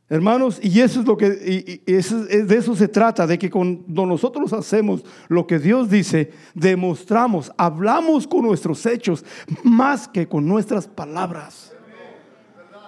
Hermanos, 0.09 0.59
y 0.61 0.81
eso 0.81 0.99
es 0.99 1.07
lo 1.07 1.15
que, 1.15 1.29
de 1.29 2.55
eso 2.55 2.75
se 2.75 2.87
trata, 2.89 3.25
de 3.25 3.39
que 3.39 3.49
cuando 3.49 4.05
nosotros 4.05 4.51
hacemos 4.51 5.03
lo 5.29 5.47
que 5.47 5.57
Dios 5.57 5.89
dice, 5.89 6.31
demostramos, 6.53 7.51
hablamos 7.57 8.27
con 8.27 8.41
nuestros 8.41 8.85
hechos 8.85 9.23
más 9.63 10.07
que 10.07 10.27
con 10.27 10.45
nuestras 10.45 10.85
palabras. 10.85 11.73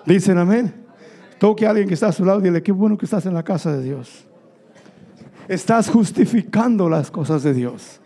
Dicen 0.05 0.38
amén. 0.38 0.87
Toque 1.39 1.65
a 1.65 1.69
alguien 1.69 1.88
que 1.88 1.93
está 1.93 2.08
a 2.08 2.12
su 2.12 2.26
lado 2.26 2.39
y 2.39 2.43
dile, 2.43 2.63
qué 2.63 2.71
bueno 2.71 2.97
que 2.97 3.06
estás 3.06 3.26
en 3.26 3.34
la 3.34 3.43
casa 3.43 3.71
de 3.71 3.84
Dios. 3.84 4.26
Estás 5.47 5.89
justificando 5.89 6.89
las 6.89 7.12
cosas 7.12 7.43
de 7.43 7.54
Dios. 7.54 8.02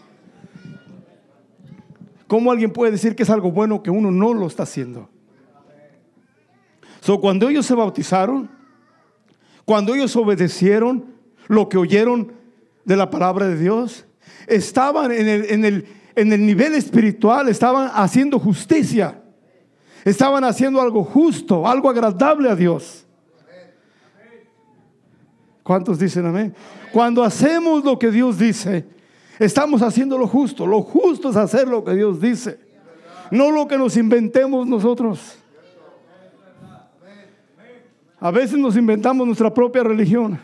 ¿Cómo 2.27 2.51
alguien 2.51 2.71
puede 2.71 2.91
decir 2.91 3.15
que 3.15 3.23
es 3.23 3.29
algo 3.29 3.51
bueno 3.51 3.83
que 3.83 3.89
uno 3.89 4.11
no 4.11 4.33
lo 4.33 4.47
está 4.47 4.63
haciendo? 4.63 5.09
So, 7.01 7.19
cuando 7.19 7.49
ellos 7.49 7.65
se 7.65 7.73
bautizaron, 7.73 8.49
cuando 9.65 9.95
ellos 9.95 10.15
obedecieron 10.15 11.05
lo 11.47 11.67
que 11.67 11.77
oyeron 11.77 12.31
de 12.85 12.95
la 12.95 13.09
palabra 13.09 13.47
de 13.47 13.57
Dios, 13.57 14.05
estaban 14.47 15.11
en 15.11 15.27
el, 15.27 15.45
en 15.51 15.65
el, 15.65 15.87
en 16.15 16.31
el 16.31 16.45
nivel 16.45 16.75
espiritual, 16.75 17.49
estaban 17.49 17.89
haciendo 17.93 18.39
justicia, 18.39 19.21
estaban 20.05 20.43
haciendo 20.43 20.79
algo 20.79 21.03
justo, 21.03 21.67
algo 21.67 21.89
agradable 21.89 22.49
a 22.49 22.55
Dios. 22.55 23.07
¿Cuántos 25.63 25.99
dicen 25.99 26.25
amén? 26.25 26.53
Cuando 26.91 27.23
hacemos 27.23 27.83
lo 27.83 27.97
que 27.99 28.11
Dios 28.11 28.37
dice, 28.37 28.85
Estamos 29.41 29.81
haciendo 29.81 30.19
lo 30.19 30.27
justo. 30.27 30.67
Lo 30.67 30.83
justo 30.83 31.31
es 31.31 31.35
hacer 31.35 31.67
lo 31.67 31.83
que 31.83 31.95
Dios 31.95 32.21
dice. 32.21 32.59
No 33.31 33.49
lo 33.49 33.67
que 33.67 33.75
nos 33.75 33.97
inventemos 33.97 34.67
nosotros. 34.67 35.35
A 38.19 38.29
veces 38.29 38.59
nos 38.59 38.77
inventamos 38.77 39.25
nuestra 39.25 39.51
propia 39.51 39.81
religión. 39.81 40.39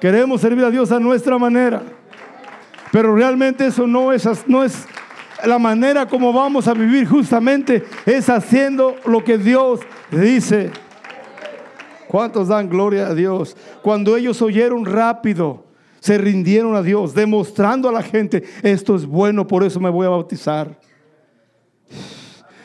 Queremos 0.00 0.40
servir 0.40 0.64
a 0.64 0.72
Dios 0.72 0.90
a 0.90 0.98
nuestra 0.98 1.38
manera. 1.38 1.84
Pero 2.90 3.14
realmente 3.14 3.64
eso 3.64 3.86
no 3.86 4.12
es, 4.12 4.26
la 5.44 5.60
manera 5.60 6.08
como 6.08 6.32
vamos 6.32 6.66
a 6.66 6.74
vivir 6.74 7.06
justamente, 7.06 7.84
es 8.06 8.28
haciendo 8.28 8.96
lo 9.06 9.22
que 9.22 9.38
Dios 9.38 9.78
dice. 10.10 10.72
¿Cuántos 12.14 12.46
dan 12.46 12.68
gloria 12.68 13.08
a 13.08 13.14
Dios? 13.16 13.56
Cuando 13.82 14.16
ellos 14.16 14.40
oyeron 14.40 14.84
rápido, 14.84 15.64
se 15.98 16.16
rindieron 16.16 16.76
a 16.76 16.80
Dios, 16.80 17.12
demostrando 17.12 17.88
a 17.88 17.92
la 17.92 18.04
gente, 18.04 18.44
esto 18.62 18.94
es 18.94 19.04
bueno, 19.04 19.48
por 19.48 19.64
eso 19.64 19.80
me 19.80 19.90
voy 19.90 20.06
a 20.06 20.10
bautizar. 20.10 20.78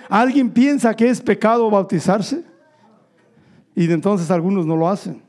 ¿Alguien 0.08 0.52
piensa 0.52 0.96
que 0.96 1.10
es 1.10 1.20
pecado 1.20 1.68
bautizarse? 1.68 2.44
Y 3.76 3.92
entonces 3.92 4.30
algunos 4.30 4.68
no 4.68 4.76
lo 4.76 4.88
hacen. 4.88 5.24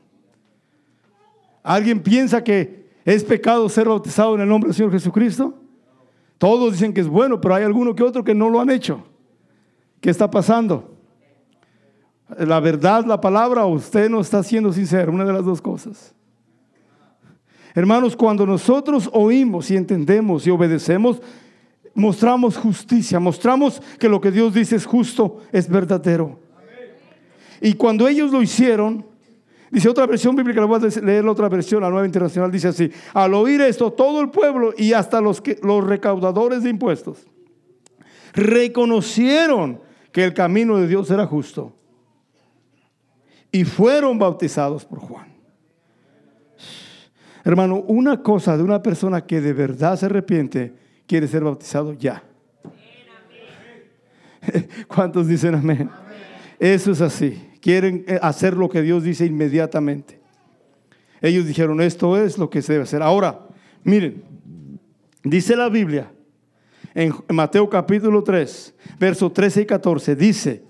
¿Alguien 1.63 1.99
piensa 1.99 2.43
que 2.43 2.91
es 3.03 3.23
pecado 3.23 3.67
ser 3.69 3.87
bautizado 3.87 4.35
en 4.35 4.41
el 4.41 4.47
nombre 4.47 4.67
del 4.67 4.75
Señor 4.75 4.91
Jesucristo? 4.91 5.55
Todos 6.37 6.73
dicen 6.73 6.93
que 6.93 7.01
es 7.01 7.07
bueno, 7.07 7.41
pero 7.41 7.55
hay 7.55 7.63
alguno 7.63 7.95
que 7.95 8.03
otro 8.03 8.23
que 8.23 8.35
no 8.35 8.51
lo 8.51 8.61
han 8.61 8.69
hecho. 8.69 9.03
¿Qué 9.99 10.11
está 10.11 10.29
pasando? 10.29 11.00
La 12.39 12.59
verdad, 12.59 13.05
la 13.05 13.19
palabra, 13.19 13.65
o 13.65 13.73
usted 13.73 14.09
no 14.09 14.21
está 14.21 14.41
siendo 14.43 14.71
sincero, 14.71 15.11
una 15.11 15.25
de 15.25 15.33
las 15.33 15.43
dos 15.43 15.61
cosas. 15.61 16.13
Hermanos, 17.73 18.15
cuando 18.15 18.45
nosotros 18.45 19.09
oímos 19.13 19.69
y 19.71 19.77
entendemos 19.77 20.45
y 20.45 20.49
obedecemos, 20.49 21.21
mostramos 21.93 22.57
justicia, 22.57 23.19
mostramos 23.19 23.81
que 23.99 24.09
lo 24.09 24.19
que 24.19 24.31
Dios 24.31 24.53
dice 24.53 24.75
es 24.75 24.85
justo, 24.85 25.39
es 25.51 25.69
verdadero. 25.69 26.39
Y 27.59 27.73
cuando 27.73 28.07
ellos 28.07 28.31
lo 28.31 28.41
hicieron, 28.41 29.05
dice 29.69 29.89
otra 29.89 30.05
versión 30.05 30.35
bíblica, 30.35 30.61
le 30.61 30.67
voy 30.67 30.81
a 30.81 31.01
leer 31.01 31.23
la 31.23 31.31
otra 31.31 31.49
versión, 31.49 31.81
la 31.81 31.89
nueva 31.89 32.05
internacional, 32.05 32.51
dice 32.51 32.69
así, 32.69 32.91
al 33.13 33.33
oír 33.33 33.61
esto, 33.61 33.91
todo 33.91 34.21
el 34.21 34.29
pueblo 34.29 34.73
y 34.77 34.93
hasta 34.93 35.21
los, 35.21 35.41
que, 35.41 35.59
los 35.63 35.83
recaudadores 35.83 36.63
de 36.63 36.69
impuestos 36.69 37.27
reconocieron 38.33 39.81
que 40.11 40.23
el 40.23 40.33
camino 40.33 40.77
de 40.77 40.87
Dios 40.87 41.11
era 41.11 41.25
justo 41.25 41.73
y 43.51 43.63
fueron 43.65 44.17
bautizados 44.17 44.85
por 44.85 44.99
Juan. 44.99 45.27
Hermano, 47.43 47.77
una 47.87 48.21
cosa 48.21 48.55
de 48.55 48.63
una 48.63 48.81
persona 48.81 49.25
que 49.25 49.41
de 49.41 49.53
verdad 49.53 49.97
se 49.97 50.05
arrepiente, 50.05 50.73
quiere 51.07 51.27
ser 51.27 51.43
bautizado 51.43 51.93
ya. 51.93 52.23
¿Cuántos 54.87 55.27
dicen 55.27 55.55
amén? 55.55 55.89
Eso 56.59 56.91
es 56.91 57.01
así. 57.01 57.41
Quieren 57.59 58.05
eh, 58.07 58.19
hacer 58.21 58.55
lo 58.55 58.69
que 58.69 58.81
Dios 58.81 59.03
dice 59.03 59.25
inmediatamente. 59.25 60.19
Ellos 61.21 61.45
dijeron, 61.45 61.81
esto 61.81 62.17
es 62.17 62.37
lo 62.37 62.49
que 62.49 62.61
se 62.61 62.73
debe 62.73 62.83
hacer. 62.83 63.01
Ahora, 63.01 63.47
miren, 63.83 64.23
dice 65.23 65.55
la 65.55 65.69
Biblia 65.69 66.11
en 66.93 67.13
Mateo 67.29 67.69
capítulo 67.69 68.23
3, 68.23 68.73
versos 68.99 69.33
13 69.33 69.61
y 69.61 69.65
14, 69.65 70.15
dice, 70.15 70.63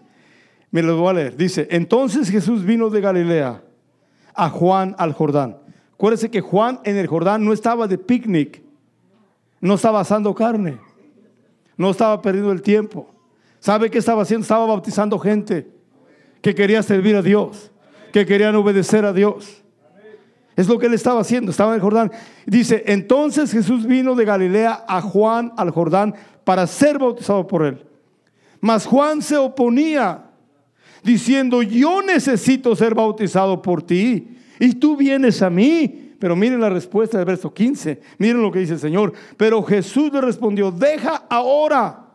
me 0.72 0.82
lo 0.82 0.98
voy 0.98 1.10
a 1.10 1.14
leer, 1.14 1.38
dice, 1.38 1.68
entonces 1.70 2.30
Jesús 2.30 2.66
vino 2.66 2.90
de 2.90 3.02
Galilea 3.02 3.62
a 4.34 4.50
Juan 4.50 4.96
al 4.98 5.14
Jordán 5.14 5.58
Acuérdense 6.02 6.32
que 6.32 6.42
Juan 6.42 6.80
en 6.84 6.98
el 6.98 7.06
Jordán 7.06 7.46
no 7.46 7.54
estaba 7.54 7.88
de 7.88 8.00
picnic, 8.00 8.64
no 9.60 9.76
estaba 9.76 10.00
asando 10.00 10.34
carne, 10.34 10.80
no 11.78 11.92
estaba 11.92 12.20
perdiendo 12.24 12.52
el 12.52 12.64
tiempo. 12.64 13.14
¿Sabe 13.60 13.92
qué 13.92 14.00
estaba 14.00 14.24
haciendo? 14.24 14.42
Estaba 14.42 14.66
bautizando 14.66 15.20
gente 15.20 15.70
que 16.42 16.56
quería 16.56 16.82
servir 16.82 17.16
a 17.16 17.22
Dios, 17.22 17.72
que 18.12 18.26
querían 18.26 18.56
obedecer 18.56 19.06
a 19.06 19.14
Dios. 19.14 19.62
Es 20.56 20.68
lo 20.68 20.80
que 20.80 20.88
él 20.88 20.96
estaba 20.96 21.22
haciendo, 21.22 21.52
estaba 21.52 21.70
en 21.70 21.76
el 21.76 21.82
Jordán. 21.82 22.12
Dice, 22.48 22.84
entonces 22.88 23.52
Jesús 23.52 23.86
vino 23.86 24.16
de 24.16 24.26
Galilea 24.26 24.86
a 24.88 25.04
Juan 25.04 25.54
al 25.56 25.70
Jordán 25.70 26.16
para 26.44 26.66
ser 26.66 26.98
bautizado 26.98 27.46
por 27.46 27.64
él. 27.64 27.86
Mas 28.60 28.88
Juan 28.88 29.22
se 29.22 29.38
oponía, 29.38 30.31
diciendo, 31.04 31.62
yo 31.62 32.02
necesito 32.02 32.76
ser 32.76 32.96
bautizado 32.96 33.62
por 33.62 33.84
ti 33.84 34.38
y 34.60 34.74
tú 34.74 34.96
vienes 34.96 35.42
a 35.42 35.50
mí. 35.50 36.10
Pero 36.20 36.36
miren 36.36 36.62
la 36.62 36.70
respuesta 36.70 37.18
del 37.18 37.26
verso 37.26 37.52
15. 37.52 38.00
Miren 38.20 38.44
lo 38.44 38.52
que 38.52 38.60
dice 38.60 38.74
el 38.74 38.80
Señor. 38.80 39.12
Pero 39.38 39.64
Jesús 39.64 40.14
le 40.14 40.22
respondió, 40.22 40.72
deja 40.72 41.24
ahora, 41.28 42.06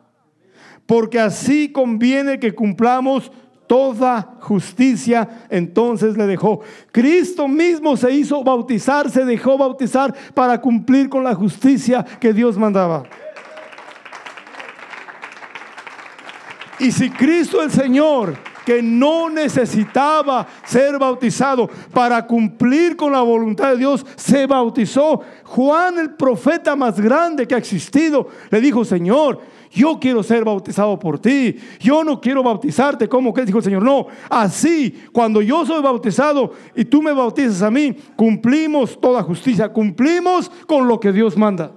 porque 0.87 1.19
así 1.19 1.73
conviene 1.73 2.39
que 2.39 2.55
cumplamos 2.55 3.33
toda 3.67 4.37
justicia. 4.43 5.47
Entonces 5.51 6.17
le 6.17 6.25
dejó. 6.27 6.61
Cristo 6.93 7.49
mismo 7.49 7.97
se 7.97 8.13
hizo 8.13 8.45
bautizar, 8.45 9.11
se 9.11 9.25
dejó 9.25 9.59
bautizar 9.59 10.15
para 10.35 10.61
cumplir 10.61 11.09
con 11.09 11.25
la 11.25 11.35
justicia 11.35 12.05
que 12.21 12.33
Dios 12.33 12.57
mandaba. 12.57 13.03
Y 16.79 16.93
si 16.93 17.11
Cristo 17.11 17.61
el 17.61 17.73
Señor 17.73 18.37
que 18.67 18.83
no 18.83 19.31
necesitaba 19.31 20.45
ser 20.65 20.99
bautizado 20.99 21.71
para 21.93 22.27
cumplir 22.27 22.97
con 22.97 23.13
la 23.13 23.21
voluntad 23.21 23.71
de 23.71 23.77
Dios, 23.77 24.05
se 24.17 24.45
bautizó. 24.45 25.23
Juan, 25.45 26.01
el 26.01 26.15
profeta 26.17 26.75
más 26.75 27.01
grande 27.01 27.47
que 27.47 27.55
ha 27.55 27.59
existido, 27.59 28.27
le 28.51 28.61
dijo, 28.61 28.85
Señor, 28.85 29.41
yo 29.71 30.01
quiero 30.01 30.21
ser 30.25 30.45
bautizado 30.45 30.99
por 30.99 31.21
ti. 31.21 31.55
Yo 31.79 32.03
no 32.03 32.21
quiero 32.21 32.43
bautizarte 32.43 33.09
como 33.09 33.33
que 33.33 33.45
dijo 33.45 33.59
el 33.59 33.65
Señor. 33.65 33.85
No, 33.85 34.09
así, 34.29 35.05
cuando 35.13 35.41
yo 35.41 35.65
soy 35.65 35.81
bautizado 35.81 36.53
y 36.75 36.85
tú 36.85 37.01
me 37.03 37.13
bautizas 37.13 37.63
a 37.63 37.71
mí, 37.71 37.97
cumplimos 38.17 39.01
toda 39.01 39.23
justicia, 39.23 39.73
cumplimos 39.73 40.51
con 40.67 40.89
lo 40.89 40.99
que 40.99 41.13
Dios 41.13 41.37
manda. 41.37 41.71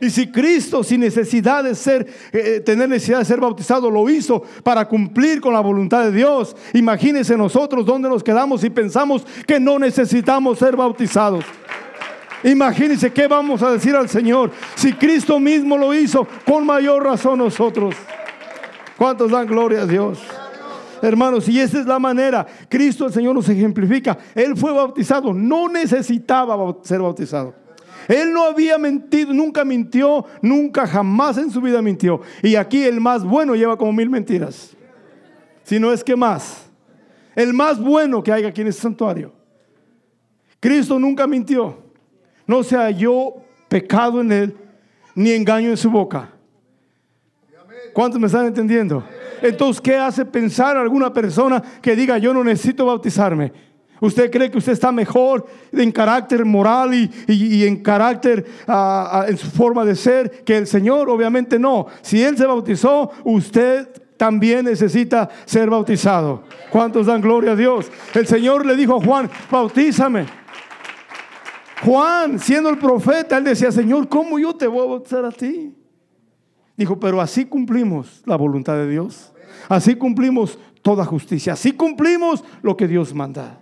Y 0.00 0.08
si 0.10 0.30
Cristo, 0.30 0.82
sin 0.82 1.00
necesidad 1.00 1.62
de 1.62 1.74
ser, 1.74 2.06
eh, 2.32 2.56
eh, 2.56 2.60
tener 2.60 2.88
necesidad 2.88 3.18
de 3.18 3.24
ser 3.26 3.40
bautizado, 3.40 3.90
lo 3.90 4.08
hizo 4.08 4.42
para 4.62 4.88
cumplir 4.88 5.40
con 5.40 5.52
la 5.52 5.60
voluntad 5.60 6.04
de 6.04 6.12
Dios, 6.12 6.56
imagínense 6.72 7.36
nosotros 7.36 7.84
dónde 7.84 8.08
nos 8.08 8.24
quedamos 8.24 8.64
y 8.64 8.70
pensamos 8.70 9.26
que 9.46 9.60
no 9.60 9.78
necesitamos 9.78 10.58
ser 10.58 10.74
bautizados. 10.76 11.44
Imagínense 12.42 13.12
qué 13.12 13.28
vamos 13.28 13.62
a 13.62 13.70
decir 13.70 13.94
al 13.94 14.08
Señor. 14.08 14.50
Si 14.74 14.94
Cristo 14.94 15.38
mismo 15.38 15.76
lo 15.76 15.92
hizo, 15.92 16.26
con 16.46 16.64
mayor 16.64 17.04
razón 17.04 17.38
nosotros. 17.38 17.94
¿Cuántos 18.96 19.30
dan 19.30 19.46
gloria 19.46 19.82
a 19.82 19.86
Dios? 19.86 20.18
Hermanos, 21.02 21.48
y 21.48 21.60
esa 21.60 21.80
es 21.80 21.86
la 21.86 21.98
manera. 21.98 22.46
Cristo 22.68 23.06
el 23.06 23.12
Señor 23.12 23.34
nos 23.34 23.48
ejemplifica. 23.48 24.16
Él 24.34 24.56
fue 24.56 24.72
bautizado, 24.72 25.32
no 25.34 25.68
necesitaba 25.68 26.56
ser 26.82 27.00
bautizado. 27.00 27.59
Él 28.10 28.32
no 28.32 28.44
había 28.44 28.76
mentido, 28.76 29.32
nunca 29.32 29.64
mintió, 29.64 30.26
nunca 30.42 30.84
jamás 30.84 31.38
en 31.38 31.48
su 31.48 31.60
vida 31.60 31.80
mintió. 31.80 32.20
Y 32.42 32.56
aquí 32.56 32.82
el 32.82 33.00
más 33.00 33.22
bueno 33.22 33.54
lleva 33.54 33.78
como 33.78 33.92
mil 33.92 34.10
mentiras. 34.10 34.76
Si 35.62 35.78
no 35.78 35.92
es 35.92 36.02
que 36.02 36.16
más. 36.16 36.68
El 37.36 37.54
más 37.54 37.80
bueno 37.80 38.20
que 38.20 38.32
hay 38.32 38.44
aquí 38.44 38.62
en 38.62 38.66
este 38.66 38.82
santuario. 38.82 39.32
Cristo 40.58 40.98
nunca 40.98 41.28
mintió. 41.28 41.78
No 42.48 42.64
se 42.64 42.76
halló 42.76 43.34
pecado 43.68 44.20
en 44.20 44.32
él, 44.32 44.56
ni 45.14 45.30
engaño 45.30 45.70
en 45.70 45.76
su 45.76 45.88
boca. 45.88 46.32
¿Cuántos 47.92 48.20
me 48.20 48.26
están 48.26 48.46
entendiendo? 48.46 49.04
Entonces, 49.40 49.80
¿qué 49.80 49.96
hace 49.96 50.24
pensar 50.24 50.76
a 50.76 50.80
alguna 50.80 51.12
persona 51.12 51.62
que 51.80 51.94
diga 51.94 52.18
yo 52.18 52.34
no 52.34 52.42
necesito 52.42 52.86
bautizarme? 52.86 53.69
¿Usted 54.00 54.30
cree 54.30 54.50
que 54.50 54.58
usted 54.58 54.72
está 54.72 54.90
mejor 54.92 55.46
en 55.72 55.92
carácter 55.92 56.44
moral 56.44 56.94
y, 56.94 57.64
en 57.64 57.82
carácter, 57.82 58.46
ah, 58.66 59.10
ah, 59.12 59.24
en 59.28 59.36
su 59.36 59.50
forma 59.50 59.84
de 59.84 59.94
ser 59.94 60.42
que 60.44 60.56
el 60.56 60.66
Señor? 60.66 61.10
Obviamente 61.10 61.58
no. 61.58 61.86
Si 62.00 62.22
Él 62.22 62.36
se 62.36 62.46
bautizó, 62.46 63.10
usted 63.24 63.88
también 64.16 64.64
necesita 64.64 65.28
ser 65.44 65.70
bautizado. 65.70 66.44
¿Cuántos 66.70 67.06
dan 67.06 67.20
gloria 67.20 67.52
a 67.52 67.56
Dios? 67.56 67.90
El 68.14 68.26
Señor 68.26 68.66
le 68.66 68.76
dijo 68.76 68.96
a 68.96 69.04
Juan, 69.04 69.30
bautízame. 69.50 70.26
Juan, 71.82 72.38
siendo 72.38 72.68
el 72.68 72.78
profeta, 72.78 73.38
él 73.38 73.44
decía, 73.44 73.72
Señor, 73.72 74.08
¿cómo 74.08 74.38
yo 74.38 74.54
te 74.54 74.66
voy 74.66 74.86
a 74.86 74.90
bautizar 74.90 75.24
a 75.24 75.30
ti? 75.30 75.74
Dijo, 76.76 77.00
pero 77.00 77.20
así 77.20 77.46
cumplimos 77.46 78.22
la 78.26 78.36
voluntad 78.36 78.74
de 78.74 78.88
Dios. 78.88 79.32
Así 79.68 79.94
cumplimos 79.94 80.58
toda 80.82 81.04
justicia. 81.04 81.54
Así 81.54 81.72
cumplimos 81.72 82.44
lo 82.62 82.76
que 82.76 82.86
Dios 82.86 83.14
manda. 83.14 83.60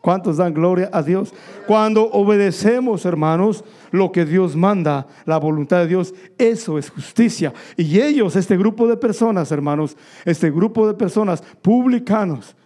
¿Cuántos 0.00 0.38
dan 0.38 0.54
gloria 0.54 0.88
a 0.92 1.02
Dios? 1.02 1.34
Cuando 1.66 2.10
obedecemos, 2.10 3.04
hermanos, 3.04 3.64
lo 3.90 4.12
que 4.12 4.24
Dios 4.24 4.56
manda, 4.56 5.06
la 5.26 5.38
voluntad 5.38 5.80
de 5.80 5.88
Dios, 5.88 6.14
eso 6.38 6.78
es 6.78 6.90
justicia. 6.90 7.52
Y 7.76 8.00
ellos, 8.00 8.34
este 8.36 8.56
grupo 8.56 8.86
de 8.86 8.96
personas, 8.96 9.52
hermanos, 9.52 9.96
este 10.24 10.50
grupo 10.50 10.86
de 10.86 10.94
personas 10.94 11.42
publicanos, 11.60 12.56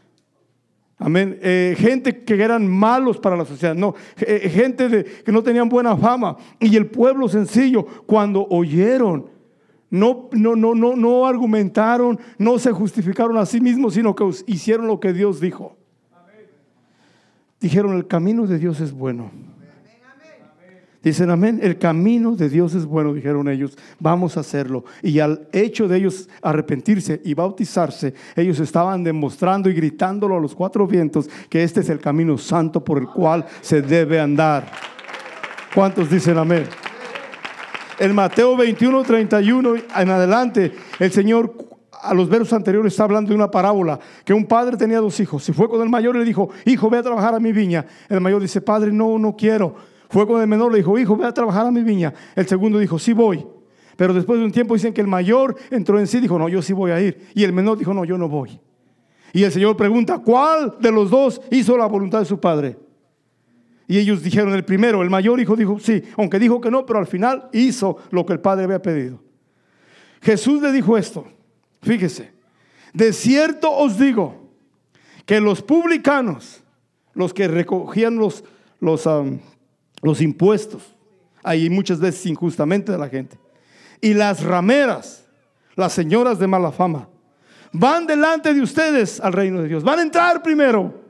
amén, 0.97 1.39
eh, 1.43 1.75
gente 1.77 2.23
que 2.23 2.41
eran 2.41 2.69
malos 2.69 3.19
para 3.19 3.37
la 3.37 3.45
sociedad, 3.45 3.75
no, 3.75 3.95
eh, 4.19 4.49
gente 4.49 5.05
que 5.25 5.33
no 5.33 5.43
tenían 5.43 5.69
buena 5.69 5.97
fama, 5.97 6.37
y 6.61 6.77
el 6.77 6.87
pueblo 6.87 7.29
sencillo, 7.29 7.85
cuando 8.07 8.47
oyeron 8.49 9.35
no, 9.91 10.29
no, 10.33 10.57
no, 10.57 10.75
no, 10.75 10.97
no 10.97 11.27
argumentaron, 11.27 12.19
no 12.37 12.59
se 12.59 12.73
justificaron 12.73 13.37
a 13.37 13.47
sí 13.47 13.61
mismos, 13.61 13.95
sino 13.95 14.15
que 14.15 14.29
hicieron 14.47 14.89
lo 14.89 14.99
que 14.99 15.13
Dios 15.13 15.41
dijo. 15.41 15.77
Dijeron, 17.65 17.97
el 17.97 18.07
camino 18.07 18.47
de 18.47 18.59
Dios 18.59 18.79
es 18.81 18.93
bueno. 18.93 19.31
Dicen 21.03 21.31
amén, 21.31 21.61
el 21.63 21.79
camino 21.79 22.37
de 22.37 22.51
Dios 22.51 22.75
es 22.75 22.85
bueno, 22.85 23.15
dijeron 23.15 23.49
ellos, 23.49 23.79
vamos 23.99 24.37
a 24.37 24.41
hacerlo. 24.41 24.85
Y 25.01 25.19
al 25.21 25.49
hecho 25.51 25.89
de 25.89 25.97
ellos 25.97 26.29
arrepentirse 26.43 27.23
y 27.25 27.33
bautizarse, 27.33 28.13
ellos 28.37 28.61
estaban 28.61 29.03
demostrando 29.03 29.71
y 29.71 29.73
gritándolo 29.73 30.37
a 30.37 30.41
los 30.41 30.55
cuatro 30.55 30.87
vientos 30.87 31.27
que 31.49 31.63
este 31.63 31.81
es 31.81 31.89
el 31.89 32.01
camino 32.01 32.37
santo 32.37 32.85
por 32.85 32.99
el 32.99 33.07
cual 33.07 33.47
se 33.63 33.81
debe 33.81 34.21
andar. 34.21 34.71
¿Cuántos 35.75 36.11
dicen 36.11 36.37
amén? 36.37 36.65
En 37.99 38.15
Mateo 38.15 38.59
21, 38.59 39.05
31 39.05 39.75
en 39.77 40.11
adelante, 40.11 40.71
el 40.99 41.13
Señor 41.13 41.74
a 42.05 42.15
los 42.15 42.29
versos 42.29 42.53
anteriores 42.53 42.93
está 42.93 43.05
hablando 43.05 43.31
de 43.31 43.35
una 43.35 43.51
parábola, 43.51 43.99
que 44.25 44.35
un 44.35 44.45
padre 44.45 44.77
tenía 44.77 45.01
dos 45.01 45.19
hijos. 45.21 45.43
Si 45.43 45.53
fue 45.53 45.69
con 45.69 45.83
el 45.83 45.89
mayor, 45.89 46.17
le 46.17 46.25
dijo, 46.25 46.51
hijo, 46.65 46.91
ve 46.91 46.99
a 46.99 47.03
trabajar 47.03 47.35
a 47.35 47.41
mi 47.41 47.53
viña. 47.53 47.87
El 48.09 48.21
mayor 48.21 48.43
dice, 48.43 48.61
padre, 48.61 48.93
no, 48.93 49.19
no 49.19 49.35
quiero. 49.37 49.75
Fue 50.09 50.27
con 50.27 50.41
el 50.41 50.47
menor, 50.47 50.71
le 50.71 50.79
dijo, 50.79 50.99
hijo, 50.99 51.17
ve 51.17 51.27
a 51.27 51.33
trabajar 51.33 51.67
a 51.67 51.71
mi 51.71 51.83
viña. 51.83 52.13
El 52.37 52.47
segundo 52.47 52.79
dijo, 52.79 52.99
sí 52.99 53.13
voy. 53.13 53.47
Pero 53.97 54.13
después 54.13 54.39
de 54.39 54.45
un 54.45 54.53
tiempo 54.53 54.75
dicen 54.75 54.93
que 54.93 55.01
el 55.01 55.07
mayor 55.07 55.57
entró 55.71 55.99
en 55.99 56.07
sí, 56.07 56.21
dijo, 56.21 56.39
no, 56.39 56.49
yo 56.49 56.63
sí 56.63 56.73
voy 56.73 56.91
a 56.91 57.01
ir. 57.01 57.29
Y 57.35 57.45
el 57.45 57.53
menor 57.53 57.79
dijo, 57.79 57.95
no, 57.95 58.05
yo 58.05 58.19
no 58.19 58.29
voy. 58.29 58.61
Y 59.33 59.43
el 59.43 59.51
Señor 59.51 59.77
pregunta, 59.77 60.19
¿cuál 60.19 60.77
de 60.81 60.93
los 60.93 61.11
dos 61.11 61.41
hizo 61.51 61.77
la 61.77 61.87
voluntad 61.87 62.21
de 62.21 62.25
su 62.25 62.39
padre? 62.39 62.79
Y 63.87 63.99
ellos 63.99 64.23
dijeron, 64.23 64.55
el 64.55 64.65
primero, 64.65 65.03
el 65.03 65.11
mayor 65.11 65.41
hijo 65.41 65.57
dijo, 65.57 65.79
sí, 65.79 66.03
aunque 66.17 66.39
dijo 66.39 66.61
que 66.61 66.71
no, 66.71 66.87
pero 66.87 66.99
al 66.99 67.07
final 67.07 67.49
hizo 67.53 67.99
lo 68.11 68.25
que 68.25 68.33
el 68.33 68.41
padre 68.41 68.65
había 68.65 68.81
pedido. 68.81 69.21
Jesús 70.23 70.63
le 70.63 70.73
dijo 70.73 70.97
esto, 70.97 71.27
fíjese, 71.85 72.33
de 72.93 73.13
cierto 73.13 73.71
os 73.71 73.99
digo 73.99 74.51
que 75.27 75.41
los 75.41 75.63
publicanos, 75.63 76.63
los 77.13 77.33
que 77.33 77.49
recogían 77.49 78.17
los, 78.17 78.45
los, 78.81 79.09
los 80.03 80.21
impuestos, 80.21 80.95
ahí 81.43 81.71
muchas 81.71 82.01
veces 82.01 82.27
injustamente 82.27 82.93
de 82.93 82.99
la 82.99 83.09
gente. 83.09 83.39
Y 84.01 84.15
las 84.15 84.43
rameras, 84.43 85.25
las 85.77 85.93
señoras 85.93 86.39
de 86.39 86.47
mala 86.47 86.73
fama, 86.73 87.09
van 87.73 88.07
delante 88.07 88.53
de 88.55 88.61
ustedes 88.61 89.21
al 89.21 89.33
reino 89.33 89.63
de 89.63 89.69
Dios. 89.69 89.83
Van 89.83 89.99
a 89.99 90.03
entrar 90.03 90.43
primero. 90.43 91.03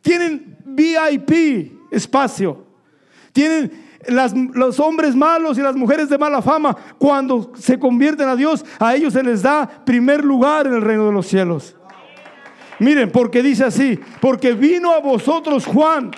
Tienen 0.00 0.56
VIP, 0.64 1.90
espacio. 1.90 2.64
Tienen 3.32 3.85
los 4.08 4.80
hombres 4.80 5.14
malos 5.14 5.58
y 5.58 5.62
las 5.62 5.76
mujeres 5.76 6.08
de 6.08 6.18
mala 6.18 6.42
fama, 6.42 6.76
cuando 6.98 7.52
se 7.56 7.78
convierten 7.78 8.28
a 8.28 8.36
Dios, 8.36 8.64
a 8.78 8.94
ellos 8.94 9.12
se 9.12 9.22
les 9.22 9.42
da 9.42 9.66
primer 9.84 10.24
lugar 10.24 10.66
en 10.66 10.74
el 10.74 10.82
reino 10.82 11.06
de 11.06 11.12
los 11.12 11.26
cielos. 11.26 11.76
Miren, 12.78 13.10
porque 13.10 13.42
dice 13.42 13.64
así, 13.64 13.98
porque 14.20 14.52
vino 14.52 14.92
a 14.92 15.00
vosotros 15.00 15.64
Juan. 15.66 16.10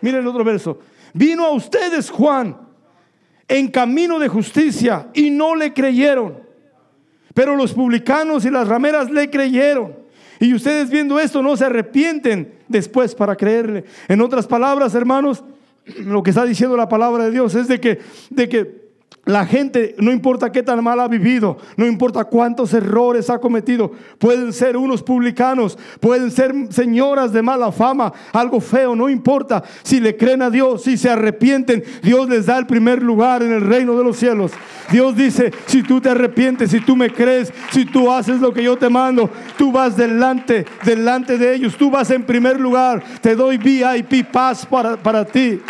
Miren 0.00 0.20
el 0.20 0.26
otro 0.26 0.44
verso. 0.44 0.80
Vino 1.12 1.44
a 1.46 1.50
ustedes 1.50 2.10
Juan 2.10 2.56
en 3.46 3.68
camino 3.68 4.18
de 4.18 4.28
justicia 4.28 5.08
y 5.14 5.30
no 5.30 5.54
le 5.54 5.72
creyeron. 5.72 6.40
Pero 7.34 7.56
los 7.56 7.72
publicanos 7.72 8.44
y 8.44 8.50
las 8.50 8.68
rameras 8.68 9.10
le 9.10 9.30
creyeron. 9.30 9.94
Y 10.40 10.54
ustedes 10.54 10.90
viendo 10.90 11.20
esto 11.20 11.42
no 11.42 11.56
se 11.56 11.66
arrepienten 11.66 12.52
después 12.66 13.14
para 13.14 13.36
creerle. 13.36 13.84
En 14.08 14.20
otras 14.20 14.46
palabras, 14.46 14.94
hermanos, 14.94 15.44
lo 16.04 16.22
que 16.22 16.30
está 16.30 16.44
diciendo 16.44 16.76
la 16.76 16.88
palabra 16.88 17.24
de 17.24 17.30
Dios 17.30 17.54
es 17.54 17.68
de 17.68 17.80
que, 17.80 17.98
de 18.30 18.48
que 18.48 18.81
la 19.24 19.46
gente, 19.46 19.94
no 19.98 20.10
importa 20.10 20.50
qué 20.50 20.64
tan 20.64 20.82
mal 20.82 20.98
ha 20.98 21.06
vivido, 21.06 21.56
no 21.76 21.86
importa 21.86 22.24
cuántos 22.24 22.74
errores 22.74 23.30
ha 23.30 23.38
cometido, 23.38 23.92
pueden 24.18 24.52
ser 24.52 24.76
unos 24.76 25.00
publicanos, 25.00 25.78
pueden 26.00 26.32
ser 26.32 26.52
señoras 26.70 27.32
de 27.32 27.40
mala 27.40 27.70
fama, 27.70 28.12
algo 28.32 28.60
feo, 28.60 28.96
no 28.96 29.08
importa. 29.08 29.62
Si 29.84 30.00
le 30.00 30.16
creen 30.16 30.42
a 30.42 30.50
Dios, 30.50 30.82
si 30.82 30.96
se 30.96 31.08
arrepienten, 31.08 31.84
Dios 32.02 32.28
les 32.28 32.46
da 32.46 32.58
el 32.58 32.66
primer 32.66 33.00
lugar 33.00 33.44
en 33.44 33.52
el 33.52 33.60
reino 33.60 33.96
de 33.96 34.02
los 34.02 34.16
cielos. 34.16 34.50
Dios 34.90 35.14
dice, 35.14 35.52
si 35.66 35.84
tú 35.84 36.00
te 36.00 36.10
arrepientes, 36.10 36.72
si 36.72 36.80
tú 36.80 36.96
me 36.96 37.08
crees, 37.08 37.52
si 37.70 37.84
tú 37.84 38.10
haces 38.10 38.40
lo 38.40 38.52
que 38.52 38.64
yo 38.64 38.76
te 38.76 38.88
mando, 38.88 39.30
tú 39.56 39.70
vas 39.70 39.96
delante, 39.96 40.66
delante 40.84 41.38
de 41.38 41.54
ellos, 41.54 41.76
tú 41.76 41.92
vas 41.92 42.10
en 42.10 42.24
primer 42.24 42.58
lugar, 42.58 43.00
te 43.20 43.36
doy 43.36 43.56
VIP 43.56 44.26
paz 44.32 44.66
para, 44.66 44.96
para 44.96 45.24
ti. 45.24 45.60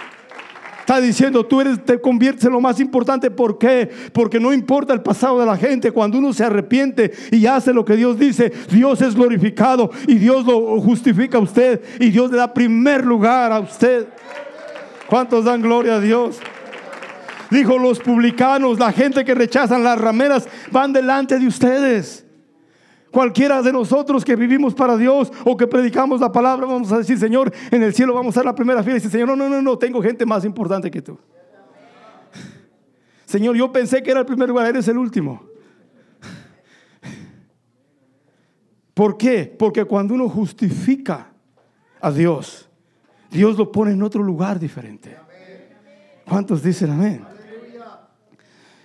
Está 0.83 1.01
diciendo, 1.01 1.47
tú 1.47 1.61
eres, 1.61 1.85
te 1.85 2.01
conviertes 2.01 2.45
en 2.45 2.53
lo 2.53 2.61
más 2.61 2.81
importante. 2.81 3.31
¿Por 3.31 3.57
qué? 3.57 3.89
Porque 4.13 4.41
no 4.41 4.53
importa 4.53 4.93
el 4.93 5.01
pasado 5.01 5.39
de 5.39 5.47
la 5.47 5.57
gente. 5.57 5.93
Cuando 5.93 6.19
uno 6.19 6.33
se 6.33 6.43
arrepiente 6.43 7.13
y 7.31 7.47
hace 7.47 7.73
lo 7.73 7.85
que 7.85 7.95
Dios 7.95 8.19
dice, 8.19 8.53
Dios 8.69 9.01
es 9.01 9.15
glorificado 9.15 9.93
y 10.09 10.17
Dios 10.17 10.45
lo 10.45 10.81
justifica 10.81 11.39
a 11.39 11.41
usted 11.41 11.81
y 12.01 12.11
Dios 12.11 12.33
le 12.33 12.39
da 12.39 12.53
primer 12.53 13.07
lugar 13.07 13.53
a 13.53 13.61
usted. 13.61 14.09
¿Cuántos 15.09 15.45
dan 15.45 15.63
gloria 15.63 15.95
a 15.95 16.01
Dios? 16.01 16.41
Dijo 17.51 17.79
los 17.79 18.01
publicanos, 18.01 18.81
la 18.81 18.91
gente 18.91 19.25
que 19.25 19.37
rechazan 19.37 19.85
las 19.85 20.01
rameras, 20.01 20.49
van 20.73 20.93
delante 20.93 21.39
de 21.39 21.47
ustedes. 21.47 22.25
Cualquiera 23.13 23.61
de 23.61 23.75
nosotros 23.75 24.25
que 24.25 24.35
vivimos 24.35 24.75
para 24.75 24.97
Dios 24.97 25.31
o 25.45 25.55
que 25.55 25.67
predicamos 25.67 26.19
la 26.19 26.33
palabra, 26.33 26.65
vamos 26.65 26.91
a 26.93 26.99
decir, 26.99 27.19
Señor, 27.19 27.53
en 27.71 27.83
el 27.83 27.93
cielo 27.93 28.15
vamos 28.15 28.39
a 28.39 28.43
la 28.43 28.55
primera 28.55 28.83
fila. 28.83 28.97
Y 28.97 29.01
dice, 29.01 29.11
Señor, 29.11 29.29
no, 29.29 29.37
no, 29.37 29.51
no, 29.51 29.61
no, 29.61 29.77
tengo 29.77 30.03
gente 30.03 30.25
más 30.25 30.47
importante 30.47 30.91
que 30.91 31.03
tú. 31.03 31.19
Señor, 33.27 33.55
yo 33.55 33.71
pensé 33.71 34.03
que 34.03 34.11
era 34.11 34.21
el 34.21 34.27
primer 34.27 34.49
lugar, 34.49 34.67
eres 34.67 34.89
el 34.89 34.97
último. 34.97 35.45
¿Por 38.95 39.19
qué? 39.19 39.55
Porque 39.59 39.85
cuando 39.85 40.15
uno 40.15 40.31
justifica 40.31 41.33
a 42.01 42.11
Dios, 42.11 42.71
Dios 43.31 43.59
lo 43.59 43.71
pone 43.71 43.93
en 43.93 44.03
otro 44.03 44.23
lugar 44.23 44.59
diferente. 44.59 45.15
¿Cuántos 46.27 46.63
dicen 46.63 46.91
amén? 46.91 47.27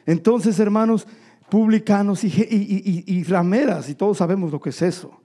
Entonces, 0.06 0.60
hermanos, 0.60 1.08
publicanos 1.50 2.24
y, 2.24 3.24
rameras, 3.24 3.90
y 3.90 3.96
todos 3.96 4.18
sabemos 4.18 4.52
lo 4.52 4.60
que 4.60 4.70
es 4.70 4.82
eso. 4.82 5.22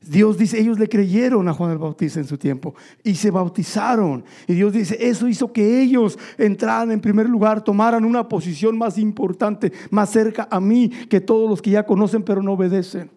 Dios 0.00 0.38
dice, 0.38 0.60
ellos 0.60 0.78
le 0.78 0.88
creyeron 0.88 1.48
a 1.48 1.52
Juan 1.52 1.72
el 1.72 1.78
Bautista 1.78 2.20
en 2.20 2.26
su 2.26 2.38
tiempo 2.38 2.74
y 3.02 3.16
se 3.16 3.30
bautizaron. 3.30 4.24
Y 4.46 4.54
Dios 4.54 4.72
dice, 4.72 4.96
eso 5.00 5.26
hizo 5.26 5.52
que 5.52 5.82
ellos 5.82 6.16
entraran 6.38 6.92
en 6.92 7.00
primer 7.00 7.28
lugar, 7.28 7.64
tomaran 7.64 8.04
una 8.04 8.28
posición 8.28 8.78
más 8.78 8.98
importante, 8.98 9.72
más 9.90 10.10
cerca 10.10 10.46
a 10.48 10.60
mí 10.60 10.88
que 10.88 11.20
todos 11.20 11.50
los 11.50 11.60
que 11.60 11.70
ya 11.70 11.84
conocen 11.84 12.22
pero 12.22 12.40
no 12.40 12.52
obedecen. 12.52 13.10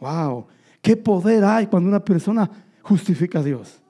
Wow, 0.00 0.46
qué 0.80 0.96
poder 0.96 1.44
hay 1.44 1.66
cuando 1.66 1.88
una 1.88 2.04
persona 2.04 2.50
justifica 2.82 3.40
a 3.40 3.42
Dios. 3.42 3.82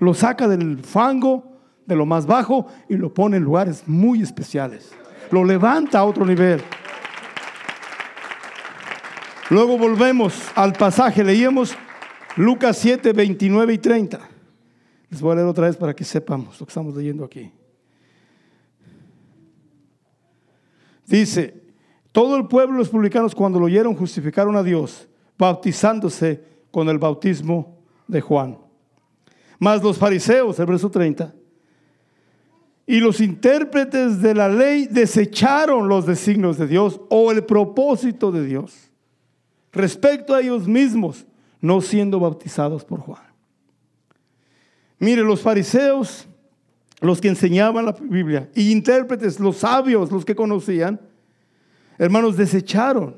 Lo 0.00 0.14
saca 0.14 0.48
del 0.48 0.78
fango 0.78 1.53
de 1.86 1.96
lo 1.96 2.06
más 2.06 2.26
bajo 2.26 2.66
y 2.88 2.96
lo 2.96 3.12
pone 3.12 3.36
en 3.36 3.44
lugares 3.44 3.84
muy 3.86 4.22
especiales. 4.22 4.92
Lo 5.30 5.44
levanta 5.44 6.00
a 6.00 6.04
otro 6.04 6.24
nivel. 6.24 6.62
Luego 9.50 9.76
volvemos 9.76 10.50
al 10.54 10.72
pasaje, 10.72 11.22
leíamos 11.22 11.76
Lucas 12.36 12.78
7, 12.78 13.12
29 13.12 13.74
y 13.74 13.78
30. 13.78 14.20
Les 15.10 15.20
voy 15.20 15.32
a 15.32 15.34
leer 15.36 15.46
otra 15.46 15.66
vez 15.66 15.76
para 15.76 15.94
que 15.94 16.04
sepamos 16.04 16.58
lo 16.58 16.66
que 16.66 16.70
estamos 16.70 16.96
leyendo 16.96 17.24
aquí. 17.24 17.52
Dice, 21.06 21.62
todo 22.10 22.36
el 22.36 22.48
pueblo, 22.48 22.78
los 22.78 22.88
publicanos, 22.88 23.34
cuando 23.34 23.58
lo 23.58 23.66
oyeron, 23.66 23.94
justificaron 23.94 24.56
a 24.56 24.62
Dios, 24.62 25.08
bautizándose 25.38 26.42
con 26.70 26.88
el 26.88 26.98
bautismo 26.98 27.78
de 28.08 28.20
Juan. 28.20 28.58
Más 29.58 29.82
los 29.82 29.98
fariseos, 29.98 30.58
el 30.58 30.66
verso 30.66 30.90
30, 30.90 31.34
y 32.86 33.00
los 33.00 33.20
intérpretes 33.20 34.20
de 34.20 34.34
la 34.34 34.48
ley 34.48 34.86
desecharon 34.86 35.88
los 35.88 36.06
designios 36.06 36.58
de 36.58 36.66
Dios 36.66 37.00
o 37.08 37.32
el 37.32 37.44
propósito 37.44 38.30
de 38.30 38.44
Dios 38.44 38.90
respecto 39.72 40.34
a 40.34 40.40
ellos 40.40 40.68
mismos, 40.68 41.26
no 41.60 41.80
siendo 41.80 42.20
bautizados 42.20 42.84
por 42.84 43.00
Juan. 43.00 43.22
Mire, 44.98 45.22
los 45.22 45.40
fariseos, 45.40 46.28
los 47.00 47.20
que 47.20 47.28
enseñaban 47.28 47.86
la 47.86 47.92
Biblia, 47.92 48.50
y 48.54 48.70
intérpretes, 48.70 49.40
los 49.40 49.56
sabios, 49.58 50.12
los 50.12 50.24
que 50.24 50.34
conocían, 50.34 51.00
hermanos, 51.98 52.36
desecharon, 52.36 53.16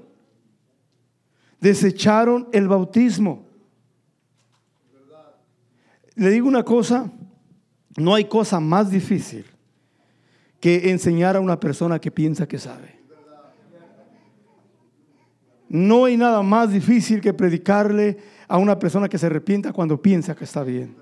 desecharon 1.61 2.49
el 2.53 2.69
bautismo. 2.69 3.45
Le 6.15 6.31
digo 6.31 6.49
una 6.49 6.63
cosa, 6.63 7.13
no 7.97 8.15
hay 8.15 8.25
cosa 8.25 8.61
más 8.61 8.91
difícil 8.91 9.45
que 10.67 10.91
enseñar 10.91 11.37
a 11.37 11.41
una 11.41 11.61
persona 11.61 12.01
que 12.01 12.11
piensa 12.11 12.49
que 12.49 12.59
sabe. 12.59 12.99
No 15.69 16.07
hay 16.07 16.17
nada 16.17 16.43
más 16.43 16.73
difícil 16.73 17.21
que 17.21 17.33
predicarle 17.33 18.19
a 18.49 18.59
una 18.59 18.77
persona 18.77 19.09
que 19.09 19.17
se 19.17 19.27
arrepienta 19.27 19.73
cuando 19.73 20.03
piensa 20.03 20.35
que 20.35 20.43
está 20.43 20.65
bien. 20.65 20.97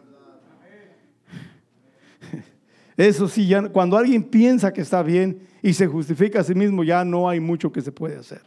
Eso 2.94 3.26
sí, 3.26 3.50
cuando 3.72 3.96
alguien 3.96 4.24
piensa 4.24 4.70
que 4.70 4.82
está 4.82 5.02
bien 5.02 5.48
y 5.62 5.72
se 5.72 5.86
justifica 5.86 6.40
a 6.40 6.44
sí 6.44 6.54
mismo, 6.54 6.84
ya 6.84 7.02
no 7.02 7.26
hay 7.26 7.40
mucho 7.40 7.72
que 7.72 7.80
se 7.80 7.90
puede 7.90 8.18
hacer. 8.18 8.42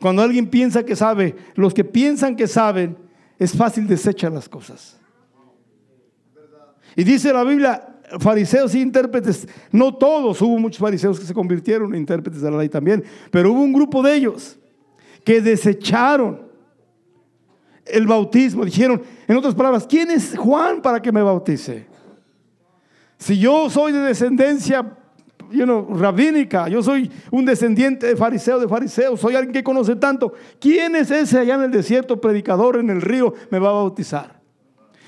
Cuando 0.00 0.22
alguien 0.22 0.48
piensa 0.48 0.86
que 0.86 0.96
sabe, 0.96 1.36
los 1.54 1.74
que 1.74 1.84
piensan 1.84 2.34
que 2.34 2.46
saben, 2.46 2.96
es 3.38 3.54
fácil 3.54 3.86
desechar 3.86 4.32
las 4.32 4.48
cosas. 4.48 4.98
Y 6.96 7.04
dice 7.04 7.30
la 7.30 7.44
Biblia, 7.44 7.95
fariseos 8.20 8.74
y 8.74 8.80
intérpretes, 8.80 9.48
no 9.72 9.94
todos, 9.94 10.40
hubo 10.42 10.58
muchos 10.58 10.78
fariseos 10.78 11.18
que 11.18 11.26
se 11.26 11.34
convirtieron 11.34 11.94
en 11.94 12.00
intérpretes 12.00 12.40
de 12.40 12.50
la 12.50 12.58
ley 12.58 12.68
también, 12.68 13.04
pero 13.30 13.52
hubo 13.52 13.60
un 13.60 13.72
grupo 13.72 14.02
de 14.02 14.14
ellos 14.14 14.58
que 15.24 15.40
desecharon 15.40 16.46
el 17.84 18.06
bautismo. 18.06 18.64
Dijeron, 18.64 19.02
en 19.26 19.36
otras 19.36 19.54
palabras, 19.54 19.86
¿quién 19.88 20.10
es 20.10 20.36
Juan 20.36 20.80
para 20.82 21.00
que 21.00 21.12
me 21.12 21.22
bautice? 21.22 21.86
Si 23.18 23.38
yo 23.38 23.70
soy 23.70 23.92
de 23.92 24.00
descendencia 24.00 24.96
rabínica, 25.90 26.68
yo 26.68 26.82
soy 26.82 27.10
un 27.30 27.44
descendiente 27.44 28.06
de 28.06 28.16
fariseo, 28.16 28.58
de 28.58 28.68
fariseo, 28.68 29.16
soy 29.16 29.34
alguien 29.34 29.52
que 29.52 29.64
conoce 29.64 29.96
tanto, 29.96 30.32
¿quién 30.60 30.96
es 30.96 31.10
ese 31.10 31.38
allá 31.38 31.54
en 31.54 31.62
el 31.62 31.70
desierto, 31.70 32.20
predicador 32.20 32.76
en 32.76 32.90
el 32.90 33.00
río, 33.00 33.32
me 33.50 33.58
va 33.58 33.70
a 33.70 33.72
bautizar? 33.72 34.35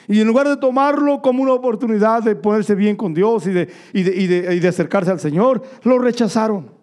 Y 0.09 0.21
en 0.21 0.27
lugar 0.27 0.49
de 0.49 0.57
tomarlo 0.57 1.21
como 1.21 1.43
una 1.43 1.53
oportunidad 1.53 2.23
de 2.23 2.35
ponerse 2.35 2.75
bien 2.75 2.97
con 2.97 3.13
Dios 3.13 3.47
y 3.47 3.53
de, 3.53 3.71
y 3.93 4.27
de 4.59 4.69
acercarse 4.69 5.11
al 5.11 5.21
Señor, 5.21 5.63
lo 5.85 5.99
rechazaron. 5.99 6.79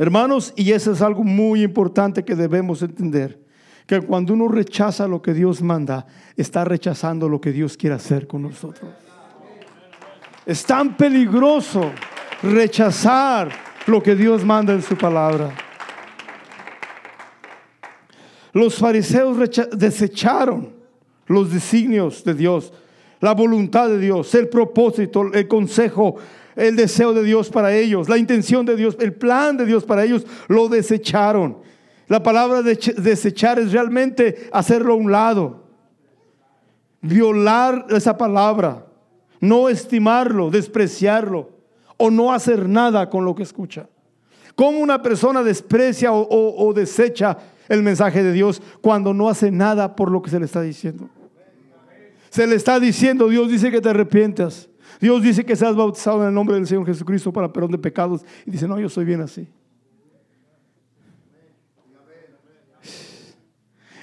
Hermanos, 0.00 0.54
y 0.56 0.72
eso 0.72 0.92
es 0.92 1.02
algo 1.02 1.22
muy 1.22 1.62
importante 1.62 2.24
que 2.24 2.34
debemos 2.34 2.80
entender, 2.80 3.38
que 3.86 4.00
cuando 4.00 4.32
uno 4.32 4.48
rechaza 4.48 5.06
lo 5.06 5.20
que 5.20 5.34
Dios 5.34 5.60
manda, 5.60 6.06
está 6.38 6.64
rechazando 6.64 7.28
lo 7.28 7.38
que 7.38 7.52
Dios 7.52 7.76
quiere 7.76 7.96
hacer 7.96 8.26
con 8.26 8.40
nosotros. 8.40 8.90
Es 10.46 10.64
tan 10.64 10.96
peligroso 10.96 11.92
rechazar 12.42 13.50
lo 13.86 14.02
que 14.02 14.14
Dios 14.14 14.42
manda 14.42 14.72
en 14.72 14.80
su 14.80 14.96
palabra. 14.96 15.52
Los 18.52 18.76
fariseos 18.76 19.36
desecharon 19.72 20.72
los 21.26 21.52
designios 21.52 22.24
de 22.24 22.34
Dios, 22.34 22.72
la 23.20 23.34
voluntad 23.34 23.88
de 23.88 23.98
Dios, 23.98 24.34
el 24.34 24.48
propósito, 24.48 25.32
el 25.32 25.46
consejo, 25.46 26.16
el 26.56 26.74
deseo 26.74 27.12
de 27.12 27.22
Dios 27.22 27.48
para 27.50 27.72
ellos, 27.72 28.08
la 28.08 28.18
intención 28.18 28.66
de 28.66 28.76
Dios, 28.76 28.96
el 28.98 29.12
plan 29.12 29.56
de 29.56 29.66
Dios 29.66 29.84
para 29.84 30.04
ellos, 30.04 30.26
lo 30.48 30.68
desecharon. 30.68 31.58
La 32.08 32.22
palabra 32.22 32.62
de 32.62 32.74
desechar 32.98 33.60
es 33.60 33.70
realmente 33.70 34.48
hacerlo 34.52 34.94
a 34.94 34.96
un 34.96 35.12
lado, 35.12 35.64
violar 37.00 37.86
esa 37.90 38.18
palabra, 38.18 38.84
no 39.38 39.68
estimarlo, 39.68 40.50
despreciarlo 40.50 41.50
o 41.96 42.10
no 42.10 42.32
hacer 42.32 42.68
nada 42.68 43.08
con 43.08 43.24
lo 43.24 43.34
que 43.36 43.44
escucha. 43.44 43.88
¿Cómo 44.56 44.80
una 44.80 45.00
persona 45.00 45.44
desprecia 45.44 46.12
o, 46.12 46.26
o 46.28 46.72
desecha 46.74 47.38
el 47.70 47.82
mensaje 47.82 48.22
de 48.22 48.32
Dios 48.32 48.60
cuando 48.82 49.14
no 49.14 49.30
hace 49.30 49.50
nada 49.50 49.96
por 49.96 50.10
lo 50.10 50.20
que 50.20 50.28
se 50.28 50.38
le 50.38 50.44
está 50.44 50.60
diciendo. 50.60 51.08
Se 52.28 52.46
le 52.46 52.56
está 52.56 52.78
diciendo, 52.78 53.28
Dios 53.28 53.48
dice 53.48 53.70
que 53.70 53.80
te 53.80 53.88
arrepientas. 53.88 54.68
Dios 55.00 55.22
dice 55.22 55.44
que 55.44 55.56
seas 55.56 55.74
bautizado 55.74 56.20
en 56.22 56.28
el 56.28 56.34
nombre 56.34 56.56
del 56.56 56.66
Señor 56.66 56.84
Jesucristo 56.84 57.32
para 57.32 57.50
perdón 57.50 57.70
de 57.70 57.78
pecados. 57.78 58.22
Y 58.44 58.50
dice, 58.50 58.68
no, 58.68 58.78
yo 58.78 58.88
soy 58.88 59.04
bien 59.04 59.20
así. 59.20 59.48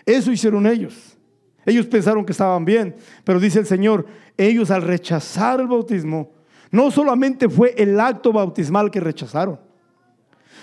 Eso 0.05 0.31
hicieron 0.31 0.65
ellos. 0.65 1.17
Ellos 1.65 1.85
pensaron 1.85 2.25
que 2.25 2.31
estaban 2.31 2.63
bien, 2.63 2.95
pero 3.25 3.41
dice 3.41 3.59
el 3.59 3.65
Señor, 3.65 4.05
ellos 4.37 4.71
al 4.71 4.81
rechazar 4.81 5.59
el 5.59 5.67
bautismo, 5.67 6.31
no 6.71 6.89
solamente 6.89 7.49
fue 7.49 7.75
el 7.77 7.99
acto 7.99 8.31
bautismal 8.31 8.89
que 8.89 9.01
rechazaron, 9.01 9.59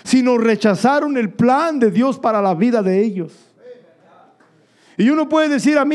sino 0.05 0.37
rechazaron 0.37 1.17
el 1.17 1.31
plan 1.31 1.79
de 1.79 1.89
Dios 1.89 2.19
para 2.19 2.39
la 2.41 2.53
vida 2.53 2.83
de 2.83 3.03
ellos. 3.03 3.33
Y 4.97 5.09
uno 5.09 5.27
puede 5.27 5.49
decir 5.49 5.77
a 5.77 5.83
mí, 5.83 5.93